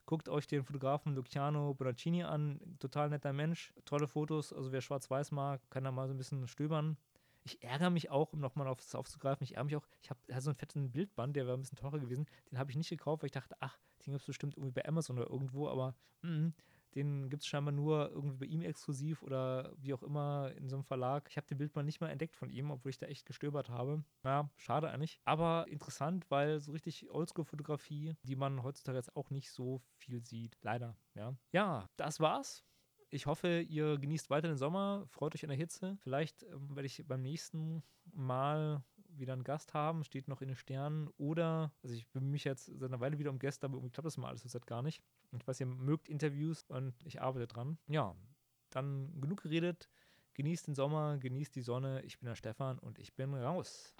Guckt 0.04 0.28
euch 0.28 0.46
den 0.46 0.62
Fotografen 0.62 1.14
Luciano 1.14 1.74
Bonaccini 1.74 2.22
an. 2.24 2.60
Total 2.78 3.08
netter 3.08 3.32
Mensch. 3.32 3.72
Tolle 3.86 4.06
Fotos. 4.06 4.52
Also 4.52 4.70
wer 4.70 4.82
schwarz-weiß 4.82 5.32
mag, 5.32 5.62
kann 5.70 5.84
da 5.84 5.90
mal 5.90 6.06
so 6.06 6.14
ein 6.14 6.18
bisschen 6.18 6.46
stöbern. 6.46 6.98
Ich 7.44 7.62
ärgere 7.62 7.90
mich 7.90 8.10
auch, 8.10 8.32
um 8.32 8.40
nochmal 8.40 8.68
auf 8.68 8.78
das 8.78 8.94
aufzugreifen, 8.94 9.44
ich 9.44 9.56
ärgere 9.56 9.64
mich 9.66 9.76
auch, 9.76 9.86
ich 10.02 10.10
habe 10.10 10.20
so 10.40 10.50
einen 10.50 10.56
fetten 10.56 10.90
Bildband, 10.90 11.36
der 11.36 11.46
war 11.46 11.54
ein 11.54 11.60
bisschen 11.60 11.78
teurer 11.78 12.00
gewesen. 12.00 12.26
Den 12.50 12.58
habe 12.58 12.72
ich 12.72 12.76
nicht 12.76 12.90
gekauft, 12.90 13.22
weil 13.22 13.28
ich 13.28 13.32
dachte, 13.32 13.54
ach, 13.60 13.78
den 14.00 14.12
gibt 14.12 14.22
es 14.22 14.26
bestimmt 14.26 14.56
irgendwie 14.56 14.72
bei 14.72 14.84
Amazon 14.84 15.16
oder 15.16 15.30
irgendwo, 15.30 15.68
aber 15.68 15.94
mh, 16.22 16.52
den 16.96 17.28
gibt 17.28 17.42
es 17.42 17.46
scheinbar 17.46 17.72
nur 17.72 18.10
irgendwie 18.10 18.38
bei 18.38 18.46
ihm 18.46 18.62
exklusiv 18.62 19.22
oder 19.22 19.72
wie 19.76 19.94
auch 19.94 20.02
immer 20.02 20.52
in 20.56 20.68
so 20.68 20.76
einem 20.76 20.84
Verlag. 20.84 21.28
Ich 21.30 21.36
habe 21.36 21.46
den 21.46 21.58
Bild 21.58 21.74
mal 21.76 21.82
nicht 21.82 22.00
mal 22.00 22.08
entdeckt 22.08 22.34
von 22.34 22.50
ihm, 22.50 22.70
obwohl 22.70 22.90
ich 22.90 22.98
da 22.98 23.06
echt 23.06 23.26
gestöbert 23.26 23.68
habe. 23.68 24.02
Ja, 24.24 24.50
schade 24.56 24.90
eigentlich. 24.90 25.20
Aber 25.24 25.66
interessant, 25.68 26.28
weil 26.30 26.58
so 26.58 26.72
richtig 26.72 27.10
Oldschool-Fotografie, 27.10 28.16
die 28.22 28.36
man 28.36 28.62
heutzutage 28.62 28.96
jetzt 28.96 29.14
auch 29.14 29.30
nicht 29.30 29.50
so 29.50 29.82
viel 29.98 30.24
sieht. 30.24 30.56
Leider, 30.62 30.96
ja. 31.14 31.36
Ja, 31.52 31.88
das 31.96 32.18
war's. 32.18 32.64
Ich 33.10 33.26
hoffe, 33.26 33.60
ihr 33.60 33.98
genießt 33.98 34.30
weiter 34.30 34.48
den 34.48 34.56
Sommer, 34.56 35.04
freut 35.06 35.34
euch 35.34 35.44
an 35.44 35.50
der 35.50 35.58
Hitze. 35.58 35.96
Vielleicht 36.02 36.42
ähm, 36.42 36.74
werde 36.74 36.86
ich 36.86 37.04
beim 37.06 37.22
nächsten 37.22 37.84
Mal 38.12 38.82
wieder 39.18 39.32
einen 39.32 39.44
Gast 39.44 39.74
haben, 39.74 40.04
steht 40.04 40.28
noch 40.28 40.40
in 40.40 40.48
den 40.48 40.56
Sternen. 40.56 41.08
Oder, 41.18 41.72
also 41.82 41.94
ich 41.94 42.06
bemühe 42.08 42.32
mich 42.32 42.44
jetzt 42.44 42.66
seit 42.66 42.90
einer 42.90 43.00
Weile 43.00 43.18
wieder 43.18 43.30
um 43.30 43.38
Gäste, 43.38 43.66
aber 43.66 43.76
irgendwie 43.76 43.92
klappt 43.92 44.06
das 44.06 44.16
mal 44.16 44.28
alles 44.28 44.42
zurzeit 44.42 44.66
gar 44.66 44.82
nicht. 44.82 45.02
Und 45.30 45.42
ich 45.42 45.48
weiß, 45.48 45.60
ihr 45.60 45.66
mögt 45.66 46.08
Interviews 46.08 46.64
und 46.68 46.94
ich 47.04 47.20
arbeite 47.20 47.46
dran. 47.46 47.78
Ja, 47.88 48.14
dann 48.70 49.20
genug 49.20 49.42
geredet. 49.42 49.88
Genießt 50.34 50.66
den 50.66 50.74
Sommer, 50.74 51.16
genießt 51.18 51.54
die 51.54 51.62
Sonne. 51.62 52.02
Ich 52.02 52.18
bin 52.18 52.28
der 52.28 52.36
Stefan 52.36 52.78
und 52.78 52.98
ich 52.98 53.14
bin 53.14 53.32
raus. 53.34 53.94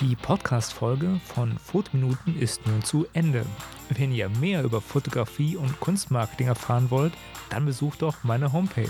Die 0.00 0.16
Podcast-Folge 0.16 1.20
von 1.26 1.58
Fotominuten 1.58 2.40
ist 2.40 2.66
nun 2.66 2.82
zu 2.82 3.06
Ende. 3.12 3.44
Wenn 3.90 4.12
ihr 4.12 4.30
mehr 4.30 4.62
über 4.62 4.80
Fotografie 4.80 5.56
und 5.56 5.78
Kunstmarketing 5.78 6.46
erfahren 6.46 6.90
wollt, 6.90 7.12
dann 7.50 7.66
besucht 7.66 8.00
doch 8.00 8.24
meine 8.24 8.50
Homepage 8.50 8.88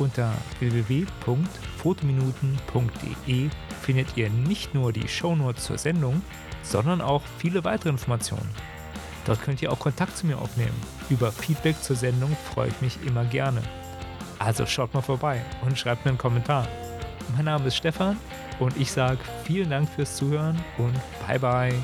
unter 0.00 0.32
www.fotominuten.de 0.60 3.50
findet 3.82 4.16
ihr 4.16 4.30
nicht 4.30 4.74
nur 4.74 4.92
die 4.92 5.08
Shownotes 5.08 5.64
zur 5.64 5.78
Sendung, 5.78 6.22
sondern 6.62 7.00
auch 7.00 7.22
viele 7.38 7.64
weitere 7.64 7.90
Informationen. 7.90 8.50
Dort 9.24 9.42
könnt 9.42 9.62
ihr 9.62 9.72
auch 9.72 9.78
Kontakt 9.78 10.16
zu 10.16 10.26
mir 10.26 10.38
aufnehmen. 10.38 10.74
Über 11.10 11.32
Feedback 11.32 11.82
zur 11.82 11.96
Sendung 11.96 12.36
freue 12.52 12.68
ich 12.68 12.80
mich 12.80 12.98
immer 13.04 13.24
gerne. 13.24 13.62
Also 14.38 14.66
schaut 14.66 14.94
mal 14.94 15.02
vorbei 15.02 15.42
und 15.64 15.78
schreibt 15.78 16.04
mir 16.04 16.10
einen 16.10 16.18
Kommentar. 16.18 16.68
Mein 17.34 17.46
Name 17.46 17.66
ist 17.66 17.76
Stefan 17.76 18.16
und 18.60 18.76
ich 18.76 18.92
sage 18.92 19.18
vielen 19.44 19.70
Dank 19.70 19.88
fürs 19.88 20.16
Zuhören 20.16 20.62
und 20.78 20.94
bye 21.26 21.38
bye. 21.38 21.74